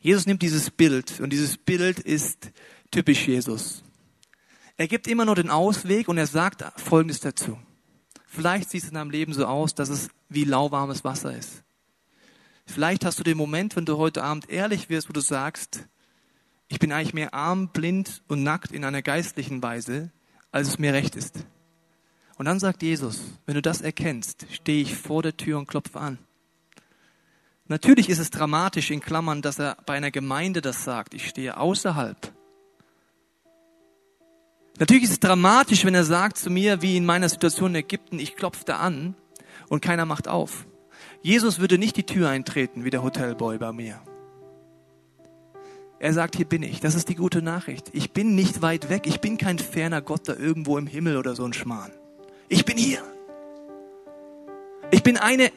Jesus 0.01 0.27
nimmt 0.27 0.43
dieses 0.43 0.71
Bild 0.71 1.21
und 1.21 1.33
dieses 1.33 1.57
Bild 1.57 1.99
ist 1.99 2.51
typisch 2.91 3.27
Jesus. 3.27 3.83
Er 4.77 4.87
gibt 4.87 5.09
immer 5.09 5.25
nur 5.25 5.35
den 5.35 5.51
Ausweg 5.51 6.09
und 6.09 6.19
er 6.19 6.27
sagt 6.29 6.65
Folgendes 6.81 7.21
dazu. 7.21 7.59
Vielleicht 8.27 8.71
sieht 8.71 8.83
es 8.85 8.89
in 8.89 8.95
deinem 8.95 9.11
Leben 9.11 9.33
so 9.33 9.47
aus, 9.47 9.75
dass 9.75 9.89
es 9.89 10.09
wie 10.29 10.45
lauwarmes 10.45 11.03
Wasser 11.03 11.37
ist. 11.37 11.65
Vielleicht 12.67 13.05
hast 13.05 13.19
du 13.19 13.25
den 13.25 13.37
Moment, 13.37 13.75
wenn 13.75 13.87
du 13.87 13.97
heute 13.97 14.23
Abend 14.23 14.51
ehrlich 14.51 14.89
wirst, 14.89 15.09
wo 15.09 15.13
du 15.13 15.21
sagst, 15.21 15.89
ich 16.69 16.79
bin 16.79 16.93
eigentlich 16.93 17.15
mehr 17.15 17.35
arm, 17.35 17.71
blind 17.71 18.23
und 18.29 18.43
nackt 18.43 18.73
in 18.73 18.85
einer 18.85 19.03
geistlichen 19.03 19.63
Weise, 19.63 20.13
als 20.53 20.69
es 20.69 20.79
mir 20.79 20.93
recht 20.93 21.17
ist. 21.17 21.35
Und 22.37 22.45
dann 22.45 22.61
sagt 22.61 22.83
Jesus, 22.83 23.21
wenn 23.47 23.55
du 23.55 23.63
das 23.63 23.81
erkennst, 23.81 24.47
stehe 24.53 24.83
ich 24.83 24.95
vor 24.95 25.23
der 25.23 25.37
Tür 25.37 25.59
und 25.59 25.67
klopfe 25.67 25.99
an. 25.99 26.19
Natürlich 27.69 28.09
ist 28.09 28.19
es 28.19 28.31
dramatisch 28.31 28.91
in 28.91 29.01
Klammern, 29.01 29.43
dass 29.43 29.59
er 29.59 29.77
bei 29.85 29.95
einer 29.95 30.11
Gemeinde 30.11 30.63
das 30.63 30.85
sagt. 30.85 31.13
Ich 31.13 31.29
stehe 31.29 31.59
außerhalb. 31.59 32.33
Natürlich 34.79 35.05
ist 35.05 35.13
es 35.13 35.21
dramatisch, 35.21 35.85
wenn 35.85 35.95
er 35.95 36.05
sagt 36.05 36.39
zu 36.39 36.51
mir, 36.51 36.81
wie 36.83 36.97
in 36.97 37.05
meiner 37.05 37.29
Situation 37.29 37.71
in 37.71 37.83
Ägypten, 37.83 38.19
ich 38.19 38.37
klopfte 38.37 38.77
an 38.77 39.15
und 39.69 39.83
keiner 39.83 40.07
macht 40.07 40.29
auf. 40.29 40.67
Jesus 41.21 41.59
würde 41.59 41.79
nicht 41.79 41.97
die 41.97 42.05
Tür 42.05 42.31
eintreten 42.31 42.85
wie 42.85 42.91
der 42.91 43.03
Hotelboy 43.03 43.59
bei 43.59 43.73
mir. 43.73 44.01
Er 45.99 46.13
sagt, 46.13 46.37
hier 46.37 46.47
bin 46.47 46.63
ich. 46.63 46.81
Das 46.81 46.95
ist 46.95 47.09
die 47.09 47.17
gute 47.17 47.43
Nachricht. 47.43 47.91
Ich 47.93 48.13
bin 48.13 48.37
nicht 48.37 48.63
weit 48.63 48.89
weg. 48.89 49.03
Ich 49.07 49.21
bin 49.21 49.37
kein 49.37 49.59
ferner 49.59 50.01
Gott 50.01 50.29
da 50.29 50.35
irgendwo 50.35 50.79
im 50.79 50.87
Himmel 50.87 51.17
oder 51.17 51.35
so 51.35 51.45
ein 51.45 51.53
Schmarrn. 51.53 51.91
Ich 52.49 52.65
bin 52.65 52.79
hier. 52.79 53.03
Ich 54.93 55.03
bin 55.03 55.17
eine, 55.17 55.51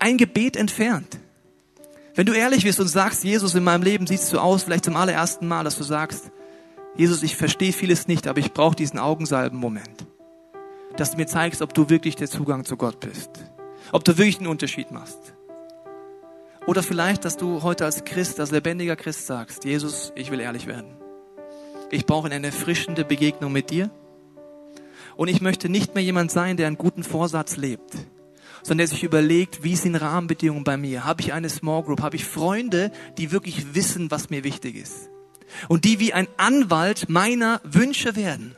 ein 0.00 0.18
Gebet 0.18 0.56
entfernt. 0.56 1.18
Wenn 2.16 2.24
du 2.24 2.32
ehrlich 2.32 2.64
bist 2.64 2.80
und 2.80 2.88
sagst, 2.88 3.24
Jesus, 3.24 3.54
in 3.54 3.62
meinem 3.62 3.82
Leben 3.82 4.06
es 4.10 4.30
so 4.30 4.38
aus, 4.38 4.62
vielleicht 4.62 4.86
zum 4.86 4.96
allerersten 4.96 5.46
Mal, 5.46 5.64
dass 5.64 5.76
du 5.76 5.84
sagst, 5.84 6.32
Jesus, 6.96 7.22
ich 7.22 7.36
verstehe 7.36 7.74
vieles 7.74 8.08
nicht, 8.08 8.26
aber 8.26 8.38
ich 8.40 8.54
brauche 8.54 8.74
diesen 8.74 8.98
Augensalben-Moment. 8.98 10.06
Dass 10.96 11.10
du 11.10 11.18
mir 11.18 11.26
zeigst, 11.26 11.60
ob 11.60 11.74
du 11.74 11.90
wirklich 11.90 12.16
der 12.16 12.30
Zugang 12.30 12.64
zu 12.64 12.78
Gott 12.78 13.00
bist. 13.00 13.28
Ob 13.92 14.02
du 14.02 14.16
wirklich 14.16 14.38
einen 14.38 14.46
Unterschied 14.46 14.90
machst. 14.92 15.34
Oder 16.66 16.82
vielleicht, 16.82 17.26
dass 17.26 17.36
du 17.36 17.62
heute 17.62 17.84
als 17.84 18.04
Christ, 18.04 18.40
als 18.40 18.50
lebendiger 18.50 18.96
Christ 18.96 19.26
sagst, 19.26 19.66
Jesus, 19.66 20.12
ich 20.16 20.30
will 20.30 20.40
ehrlich 20.40 20.66
werden. 20.66 20.96
Ich 21.90 22.06
brauche 22.06 22.30
eine 22.30 22.46
erfrischende 22.46 23.04
Begegnung 23.04 23.52
mit 23.52 23.68
dir. 23.68 23.90
Und 25.16 25.28
ich 25.28 25.42
möchte 25.42 25.68
nicht 25.68 25.94
mehr 25.94 26.02
jemand 26.02 26.30
sein, 26.30 26.56
der 26.56 26.66
einen 26.66 26.78
guten 26.78 27.04
Vorsatz 27.04 27.58
lebt, 27.58 27.94
sondern 28.66 28.78
der 28.78 28.88
sich 28.88 29.04
überlegt, 29.04 29.62
wie 29.62 29.76
sind 29.76 29.94
Rahmenbedingungen 29.94 30.64
bei 30.64 30.76
mir? 30.76 31.04
Habe 31.04 31.20
ich 31.20 31.32
eine 31.32 31.48
Small 31.48 31.84
Group? 31.84 32.02
Habe 32.02 32.16
ich 32.16 32.24
Freunde, 32.24 32.90
die 33.16 33.30
wirklich 33.30 33.76
wissen, 33.76 34.10
was 34.10 34.28
mir 34.28 34.42
wichtig 34.42 34.74
ist? 34.74 35.08
Und 35.68 35.84
die 35.84 36.00
wie 36.00 36.12
ein 36.12 36.26
Anwalt 36.36 37.08
meiner 37.08 37.60
Wünsche 37.62 38.16
werden. 38.16 38.56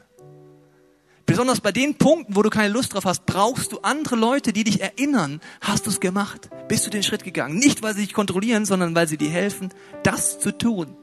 Besonders 1.27 1.61
bei 1.61 1.73
den 1.73 1.97
Punkten, 1.97 2.37
wo 2.37 2.41
du 2.41 2.49
keine 2.49 2.73
Lust 2.73 2.95
drauf 2.95 3.05
hast, 3.05 3.27
brauchst 3.27 3.73
du 3.73 3.81
andere 3.81 4.17
Leute, 4.17 4.55
die 4.55 4.65
dich 4.65 4.81
erinnern, 4.81 5.43
hast 5.61 5.85
du 5.85 5.91
es 5.91 6.01
gemacht? 6.01 6.49
Bist 6.69 6.87
du 6.87 6.91
den 6.91 7.03
Schritt 7.03 7.23
gegangen? 7.23 7.59
Nicht, 7.59 7.83
weil 7.83 7.95
sie 7.95 8.01
dich 8.01 8.15
kontrollieren, 8.15 8.65
sondern 8.65 8.95
weil 8.95 9.09
sie 9.09 9.19
dir 9.19 9.29
helfen, 9.29 9.69
das 10.05 10.39
zu 10.41 10.57
tun, 10.57 10.97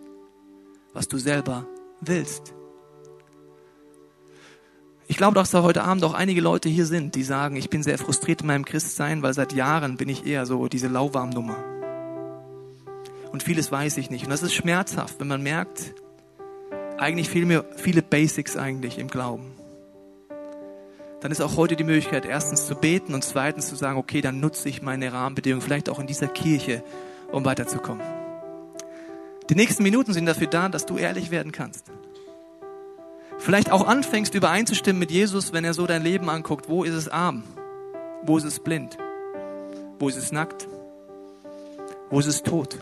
was 0.94 1.08
du 1.08 1.20
selber 1.20 1.68
willst. 2.02 2.56
Ich 5.08 5.18
glaube, 5.18 5.36
dass 5.36 5.52
da 5.52 5.62
heute 5.62 5.84
Abend 5.84 6.04
auch 6.04 6.16
einige 6.16 6.42
Leute 6.42 6.68
hier 6.68 6.88
sind, 6.88 7.14
die 7.14 7.24
sagen, 7.24 7.56
ich 7.58 7.70
bin 7.70 7.84
sehr 7.84 8.00
frustriert 8.00 8.42
in 8.42 8.48
meinem 8.48 8.66
Christsein, 8.66 9.22
weil 9.22 9.34
seit 9.36 9.54
Jahren 9.54 9.98
bin 9.98 10.10
ich 10.10 10.26
eher 10.26 10.48
so 10.48 10.68
diese 10.68 10.88
Lauwarmnummer. 10.88 11.58
Und 13.32 13.44
vieles 13.44 13.72
weiß 13.72 13.98
ich 13.98 14.10
nicht. 14.10 14.24
Und 14.24 14.32
das 14.32 14.42
ist 14.42 14.54
schmerzhaft, 14.54 15.20
wenn 15.20 15.28
man 15.28 15.44
merkt, 15.44 15.94
eigentlich 16.98 17.30
fehlen 17.30 17.50
mir 17.50 17.66
viele 17.76 18.02
Basics 18.02 18.58
eigentlich 18.58 18.98
im 18.98 19.08
Glauben. 19.08 19.52
Dann 21.22 21.32
ist 21.32 21.42
auch 21.42 21.56
heute 21.56 21.76
die 21.76 21.84
Möglichkeit, 21.84 22.26
erstens 22.26 22.66
zu 22.66 22.76
beten 22.76 23.14
und 23.14 23.24
zweitens 23.24 23.68
zu 23.68 23.76
sagen, 23.76 23.98
okay, 23.98 24.22
dann 24.22 24.40
nutze 24.40 24.70
ich 24.70 24.82
meine 24.82 25.14
Rahmenbedingungen, 25.14 25.62
vielleicht 25.62 25.90
auch 25.90 26.00
in 26.00 26.08
dieser 26.08 26.28
Kirche, 26.28 26.84
um 27.32 27.46
weiterzukommen. 27.46 28.06
Die 29.50 29.56
nächsten 29.56 29.84
Minuten 29.84 30.14
sind 30.14 30.26
dafür 30.26 30.48
da, 30.48 30.68
dass 30.70 30.88
du 30.88 30.98
ehrlich 30.98 31.30
werden 31.30 31.52
kannst 31.52 31.92
vielleicht 33.46 33.72
auch 33.72 33.86
anfängst 33.86 34.34
übereinzustimmen 34.34 35.00
mit 35.00 35.12
Jesus, 35.12 35.54
wenn 35.54 35.64
er 35.64 35.76
so 35.76 35.86
dein 35.86 36.02
Leben 36.02 36.30
anguckt. 36.32 36.68
Wo 36.68 36.84
ist 36.84 36.96
es 36.96 37.08
arm? 37.08 37.44
Wo 38.24 38.38
ist 38.38 38.44
es 38.44 38.60
blind? 38.60 38.98
Wo 40.00 40.10
ist 40.10 40.18
es 40.18 40.32
nackt? 40.32 40.68
Wo 42.10 42.20
ist 42.20 42.26
es 42.26 42.42
tot? 42.42 42.80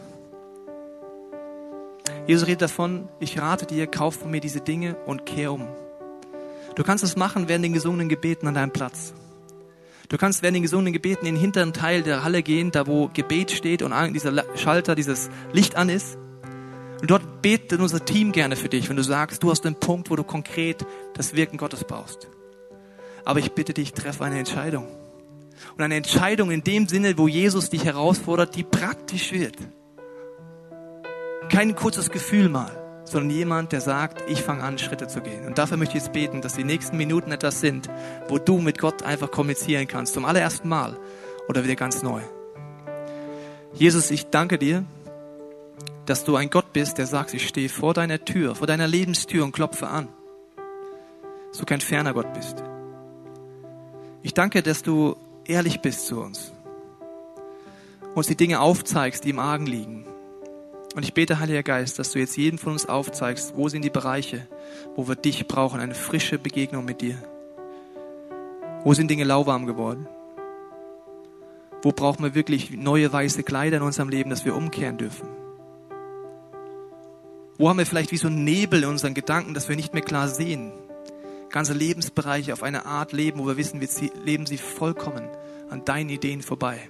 Jesus 2.27 2.47
redet 2.47 2.61
davon, 2.61 3.09
ich 3.19 3.37
rate 3.39 3.65
dir, 3.65 3.87
kauf 3.87 4.15
von 4.15 4.31
mir 4.31 4.39
diese 4.39 4.61
Dinge 4.61 4.95
und 5.05 5.25
kehr 5.25 5.51
um. 5.51 5.67
Du 6.75 6.83
kannst 6.83 7.03
es 7.03 7.17
machen 7.17 7.49
während 7.49 7.65
den 7.65 7.73
gesungenen 7.73 8.07
Gebeten 8.07 8.47
an 8.47 8.53
deinem 8.53 8.71
Platz. 8.71 9.13
Du 10.07 10.17
kannst 10.17 10.43
während 10.43 10.55
den 10.55 10.63
gesungenen 10.63 10.93
Gebeten 10.93 11.25
in 11.25 11.35
den 11.35 11.41
hinteren 11.41 11.73
Teil 11.73 12.03
der 12.03 12.23
Halle 12.23 12.41
gehen, 12.41 12.71
da 12.71 12.87
wo 12.87 13.09
Gebet 13.13 13.51
steht 13.51 13.81
und 13.81 13.93
dieser 14.13 14.45
Schalter, 14.55 14.95
dieses 14.95 15.29
Licht 15.51 15.75
an 15.75 15.89
ist. 15.89 16.17
Und 17.03 17.11
dort 17.11 17.41
betet 17.41 17.81
unser 17.81 18.05
Team 18.05 18.31
gerne 18.31 18.55
für 18.55 18.69
dich, 18.69 18.87
wenn 18.87 18.95
du 18.95 19.03
sagst, 19.03 19.43
du 19.43 19.51
hast 19.51 19.65
den 19.65 19.75
Punkt, 19.75 20.09
wo 20.09 20.15
du 20.15 20.23
konkret 20.23 20.85
das 21.15 21.35
Wirken 21.35 21.57
Gottes 21.57 21.83
brauchst. 21.83 22.29
Aber 23.25 23.39
ich 23.39 23.51
bitte 23.51 23.73
dich, 23.73 23.91
treffe 23.91 24.23
eine 24.23 24.39
Entscheidung. 24.39 24.87
Und 25.75 25.83
eine 25.83 25.97
Entscheidung 25.97 26.49
in 26.49 26.63
dem 26.63 26.87
Sinne, 26.87 27.17
wo 27.17 27.27
Jesus 27.27 27.69
dich 27.69 27.83
herausfordert, 27.83 28.55
die 28.55 28.63
praktisch 28.63 29.33
wird. 29.33 29.57
Kein 31.49 31.75
kurzes 31.75 32.09
Gefühl 32.09 32.47
mal, 32.47 32.71
sondern 33.03 33.31
jemand, 33.31 33.73
der 33.73 33.81
sagt, 33.81 34.23
ich 34.29 34.41
fange 34.41 34.63
an, 34.63 34.77
Schritte 34.77 35.09
zu 35.09 35.19
gehen. 35.19 35.45
Und 35.45 35.57
dafür 35.57 35.75
möchte 35.75 35.97
ich 35.97 36.03
jetzt 36.05 36.13
beten, 36.13 36.39
dass 36.39 36.53
die 36.53 36.63
nächsten 36.63 36.95
Minuten 36.95 37.33
etwas 37.33 37.59
sind, 37.59 37.89
wo 38.29 38.37
du 38.37 38.59
mit 38.59 38.77
Gott 38.79 39.03
einfach 39.03 39.29
kommunizieren 39.29 39.89
kannst, 39.89 40.13
zum 40.13 40.23
allerersten 40.23 40.69
Mal 40.69 40.97
oder 41.49 41.65
wieder 41.65 41.75
ganz 41.75 42.01
neu. 42.01 42.21
Jesus, 43.73 44.09
ich 44.09 44.27
danke 44.27 44.57
dir, 44.57 44.85
dass 46.05 46.23
du 46.23 46.35
ein 46.35 46.49
Gott 46.49 46.73
bist, 46.73 46.97
der 46.97 47.07
sagt, 47.07 47.33
ich 47.33 47.47
stehe 47.47 47.69
vor 47.69 47.93
deiner 47.93 48.23
Tür, 48.23 48.55
vor 48.55 48.67
deiner 48.67 48.87
Lebenstür 48.87 49.43
und 49.43 49.51
klopfe 49.51 49.87
an. 49.87 50.07
Dass 51.49 51.59
du 51.59 51.65
kein 51.65 51.81
ferner 51.81 52.13
Gott 52.13 52.33
bist. 52.33 52.63
Ich 54.21 54.33
danke, 54.33 54.63
dass 54.63 54.83
du 54.83 55.15
ehrlich 55.45 55.81
bist 55.81 56.07
zu 56.07 56.19
uns. 56.19 56.51
Uns 58.15 58.27
die 58.27 58.35
Dinge 58.35 58.59
aufzeigst, 58.59 59.23
die 59.23 59.31
im 59.31 59.39
Argen 59.39 59.65
liegen. 59.65 60.05
Und 60.95 61.03
ich 61.03 61.13
bete, 61.13 61.39
Heiliger 61.39 61.63
Geist, 61.63 61.97
dass 61.97 62.11
du 62.11 62.19
jetzt 62.19 62.37
jeden 62.37 62.57
von 62.57 62.73
uns 62.73 62.85
aufzeigst, 62.85 63.53
wo 63.55 63.67
sind 63.67 63.83
die 63.83 63.89
Bereiche, 63.89 64.47
wo 64.95 65.07
wir 65.07 65.15
dich 65.15 65.47
brauchen, 65.47 65.79
eine 65.79 65.95
frische 65.95 66.37
Begegnung 66.37 66.85
mit 66.85 67.01
dir. 67.01 67.17
Wo 68.83 68.93
sind 68.93 69.09
Dinge 69.09 69.23
lauwarm 69.23 69.65
geworden? 69.65 70.07
Wo 71.81 71.91
brauchen 71.91 72.23
wir 72.23 72.35
wirklich 72.35 72.71
neue 72.71 73.11
weiße 73.11 73.43
Kleider 73.43 73.77
in 73.77 73.83
unserem 73.83 74.09
Leben, 74.09 74.29
dass 74.29 74.45
wir 74.45 74.55
umkehren 74.55 74.97
dürfen? 74.97 75.42
Wo 77.57 77.69
haben 77.69 77.77
wir 77.77 77.85
vielleicht 77.85 78.11
wie 78.11 78.17
so 78.17 78.27
ein 78.27 78.43
Nebel 78.43 78.83
in 78.83 78.89
unseren 78.89 79.13
Gedanken, 79.13 79.53
dass 79.53 79.69
wir 79.69 79.75
nicht 79.75 79.93
mehr 79.93 80.03
klar 80.03 80.27
sehen? 80.27 80.71
Ganze 81.49 81.73
Lebensbereiche 81.73 82.53
auf 82.53 82.63
eine 82.63 82.85
Art 82.85 83.11
leben, 83.11 83.39
wo 83.39 83.45
wir 83.45 83.57
wissen, 83.57 83.79
wir 83.79 83.89
leben 84.25 84.45
sie 84.47 84.57
vollkommen 84.57 85.27
an 85.69 85.85
deinen 85.85 86.09
Ideen 86.09 86.41
vorbei. 86.41 86.89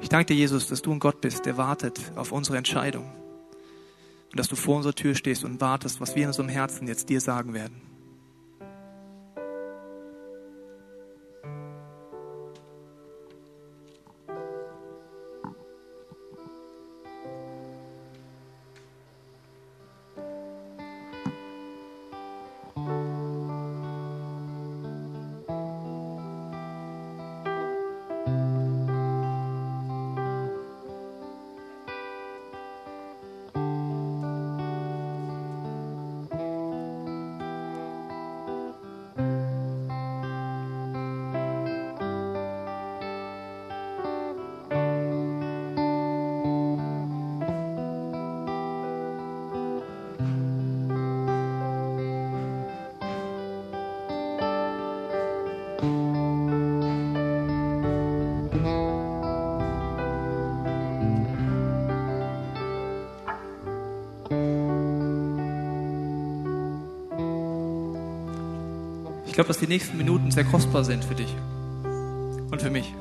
Ich 0.00 0.08
danke 0.08 0.26
dir, 0.26 0.36
Jesus, 0.36 0.68
dass 0.68 0.80
du 0.80 0.92
ein 0.92 1.00
Gott 1.00 1.20
bist, 1.20 1.44
der 1.44 1.56
wartet 1.56 2.00
auf 2.16 2.32
unsere 2.32 2.56
Entscheidung. 2.56 3.12
Und 4.30 4.38
dass 4.38 4.48
du 4.48 4.56
vor 4.56 4.76
unserer 4.76 4.94
Tür 4.94 5.14
stehst 5.14 5.44
und 5.44 5.60
wartest, 5.60 6.00
was 6.00 6.14
wir 6.14 6.22
in 6.22 6.28
unserem 6.28 6.48
Herzen 6.48 6.86
jetzt 6.86 7.08
dir 7.08 7.20
sagen 7.20 7.52
werden. 7.52 7.87
Glaube, 69.38 69.48
dass 69.54 69.58
die 69.58 69.68
nächsten 69.68 69.96
Minuten 69.96 70.32
sehr 70.32 70.42
kostbar 70.42 70.82
sind 70.82 71.04
für 71.04 71.14
dich 71.14 71.32
und 72.50 72.60
für 72.60 72.70
mich. 72.70 72.92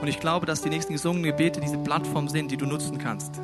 Und 0.00 0.08
ich 0.08 0.20
glaube, 0.20 0.46
dass 0.46 0.62
die 0.62 0.70
nächsten 0.70 0.94
gesungenen 0.94 1.24
Gebete 1.24 1.60
diese 1.60 1.76
Plattform 1.76 2.28
sind, 2.28 2.50
die 2.50 2.56
du 2.56 2.64
nutzen 2.64 2.96
kannst. 2.96 3.38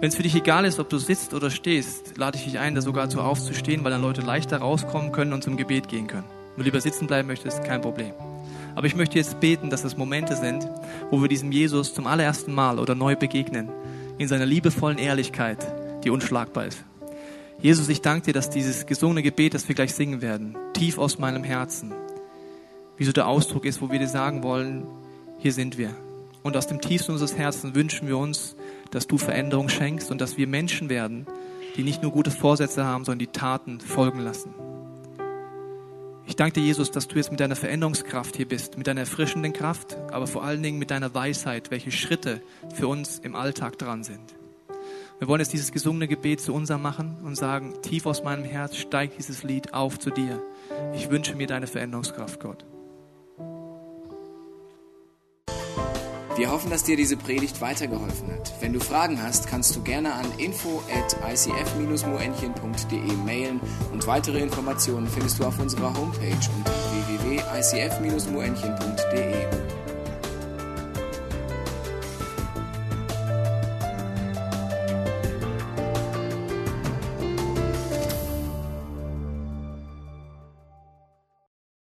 Wenn 0.00 0.10
es 0.10 0.14
für 0.14 0.22
dich 0.22 0.34
egal 0.34 0.66
ist, 0.66 0.78
ob 0.78 0.90
du 0.90 0.98
sitzt 0.98 1.32
oder 1.32 1.48
stehst, 1.48 2.18
lade 2.18 2.36
ich 2.36 2.44
dich 2.44 2.58
ein, 2.58 2.74
da 2.74 2.82
sogar 2.82 3.08
zu 3.08 3.22
aufzustehen, 3.22 3.82
weil 3.82 3.92
dann 3.92 4.02
Leute 4.02 4.20
leichter 4.20 4.58
rauskommen 4.58 5.10
können 5.10 5.32
und 5.32 5.42
zum 5.42 5.56
Gebet 5.56 5.88
gehen 5.88 6.06
können. 6.06 6.26
Wenn 6.54 6.58
du 6.58 6.64
lieber 6.64 6.82
sitzen 6.82 7.06
bleiben 7.06 7.28
möchtest, 7.28 7.64
kein 7.64 7.80
Problem. 7.80 8.12
Aber 8.74 8.86
ich 8.86 8.94
möchte 8.94 9.16
jetzt 9.16 9.40
beten, 9.40 9.70
dass 9.70 9.80
das 9.80 9.96
Momente 9.96 10.36
sind, 10.36 10.68
wo 11.10 11.22
wir 11.22 11.28
diesem 11.28 11.50
Jesus 11.50 11.94
zum 11.94 12.06
allerersten 12.06 12.52
Mal 12.52 12.78
oder 12.78 12.94
neu 12.94 13.16
begegnen, 13.16 13.70
in 14.18 14.28
seiner 14.28 14.44
liebevollen 14.44 14.98
Ehrlichkeit, 14.98 15.66
die 16.04 16.10
unschlagbar 16.10 16.66
ist. 16.66 16.84
Jesus, 17.60 17.88
ich 17.88 18.02
danke 18.02 18.26
dir, 18.26 18.32
dass 18.32 18.50
dieses 18.50 18.86
gesungene 18.86 19.22
Gebet, 19.22 19.54
das 19.54 19.68
wir 19.68 19.74
gleich 19.74 19.94
singen 19.94 20.20
werden, 20.20 20.56
tief 20.74 20.98
aus 20.98 21.18
meinem 21.18 21.44
Herzen, 21.44 21.92
wie 22.96 23.04
so 23.04 23.12
der 23.12 23.26
Ausdruck 23.26 23.64
ist, 23.64 23.80
wo 23.80 23.90
wir 23.90 23.98
dir 23.98 24.08
sagen 24.08 24.42
wollen, 24.42 24.86
hier 25.38 25.52
sind 25.52 25.78
wir. 25.78 25.90
Und 26.42 26.56
aus 26.56 26.66
dem 26.66 26.80
tiefsten 26.80 27.12
unseres 27.12 27.36
Herzens 27.36 27.74
wünschen 27.74 28.06
wir 28.06 28.18
uns, 28.18 28.54
dass 28.90 29.06
du 29.06 29.16
Veränderung 29.16 29.68
schenkst 29.68 30.10
und 30.10 30.20
dass 30.20 30.36
wir 30.36 30.46
Menschen 30.46 30.90
werden, 30.90 31.26
die 31.76 31.84
nicht 31.84 32.02
nur 32.02 32.12
gute 32.12 32.30
Vorsätze 32.30 32.84
haben, 32.84 33.04
sondern 33.04 33.20
die 33.20 33.26
Taten 33.28 33.80
folgen 33.80 34.20
lassen. 34.20 34.54
Ich 36.26 36.36
danke 36.36 36.60
dir, 36.60 36.66
Jesus, 36.66 36.90
dass 36.90 37.08
du 37.08 37.16
jetzt 37.16 37.30
mit 37.30 37.40
deiner 37.40 37.56
Veränderungskraft 37.56 38.36
hier 38.36 38.48
bist, 38.48 38.78
mit 38.78 38.86
deiner 38.86 39.00
erfrischenden 39.00 39.52
Kraft, 39.52 39.96
aber 40.10 40.26
vor 40.26 40.44
allen 40.44 40.62
Dingen 40.62 40.78
mit 40.78 40.90
deiner 40.90 41.14
Weisheit, 41.14 41.70
welche 41.70 41.90
Schritte 41.90 42.40
für 42.74 42.88
uns 42.88 43.18
im 43.18 43.36
Alltag 43.36 43.78
dran 43.78 44.04
sind. 44.04 44.34
Wir 45.18 45.28
wollen 45.28 45.40
jetzt 45.40 45.52
dieses 45.52 45.72
gesungene 45.72 46.08
Gebet 46.08 46.40
zu 46.40 46.52
unser 46.52 46.78
machen 46.78 47.18
und 47.24 47.36
sagen, 47.36 47.74
tief 47.82 48.06
aus 48.06 48.24
meinem 48.24 48.44
Herz 48.44 48.76
steigt 48.76 49.18
dieses 49.18 49.42
Lied 49.42 49.72
auf 49.72 49.98
zu 49.98 50.10
dir. 50.10 50.42
Ich 50.94 51.10
wünsche 51.10 51.36
mir 51.36 51.46
deine 51.46 51.66
Veränderungskraft, 51.66 52.40
Gott. 52.40 52.64
Wir 56.36 56.50
hoffen, 56.50 56.68
dass 56.68 56.82
dir 56.82 56.96
diese 56.96 57.16
Predigt 57.16 57.60
weitergeholfen 57.60 58.32
hat. 58.32 58.52
Wenn 58.60 58.72
du 58.72 58.80
Fragen 58.80 59.22
hast, 59.22 59.46
kannst 59.46 59.76
du 59.76 59.82
gerne 59.82 60.14
an 60.14 60.26
info 60.38 60.82
at 60.92 61.16
icf-moenchen.de 61.32 63.12
mailen 63.24 63.60
und 63.92 64.08
weitere 64.08 64.40
Informationen 64.40 65.06
findest 65.06 65.38
du 65.38 65.44
auf 65.44 65.60
unserer 65.60 65.96
Homepage 65.96 66.50
unter 66.56 66.72
www.icf-moenchen.de. 67.08 69.73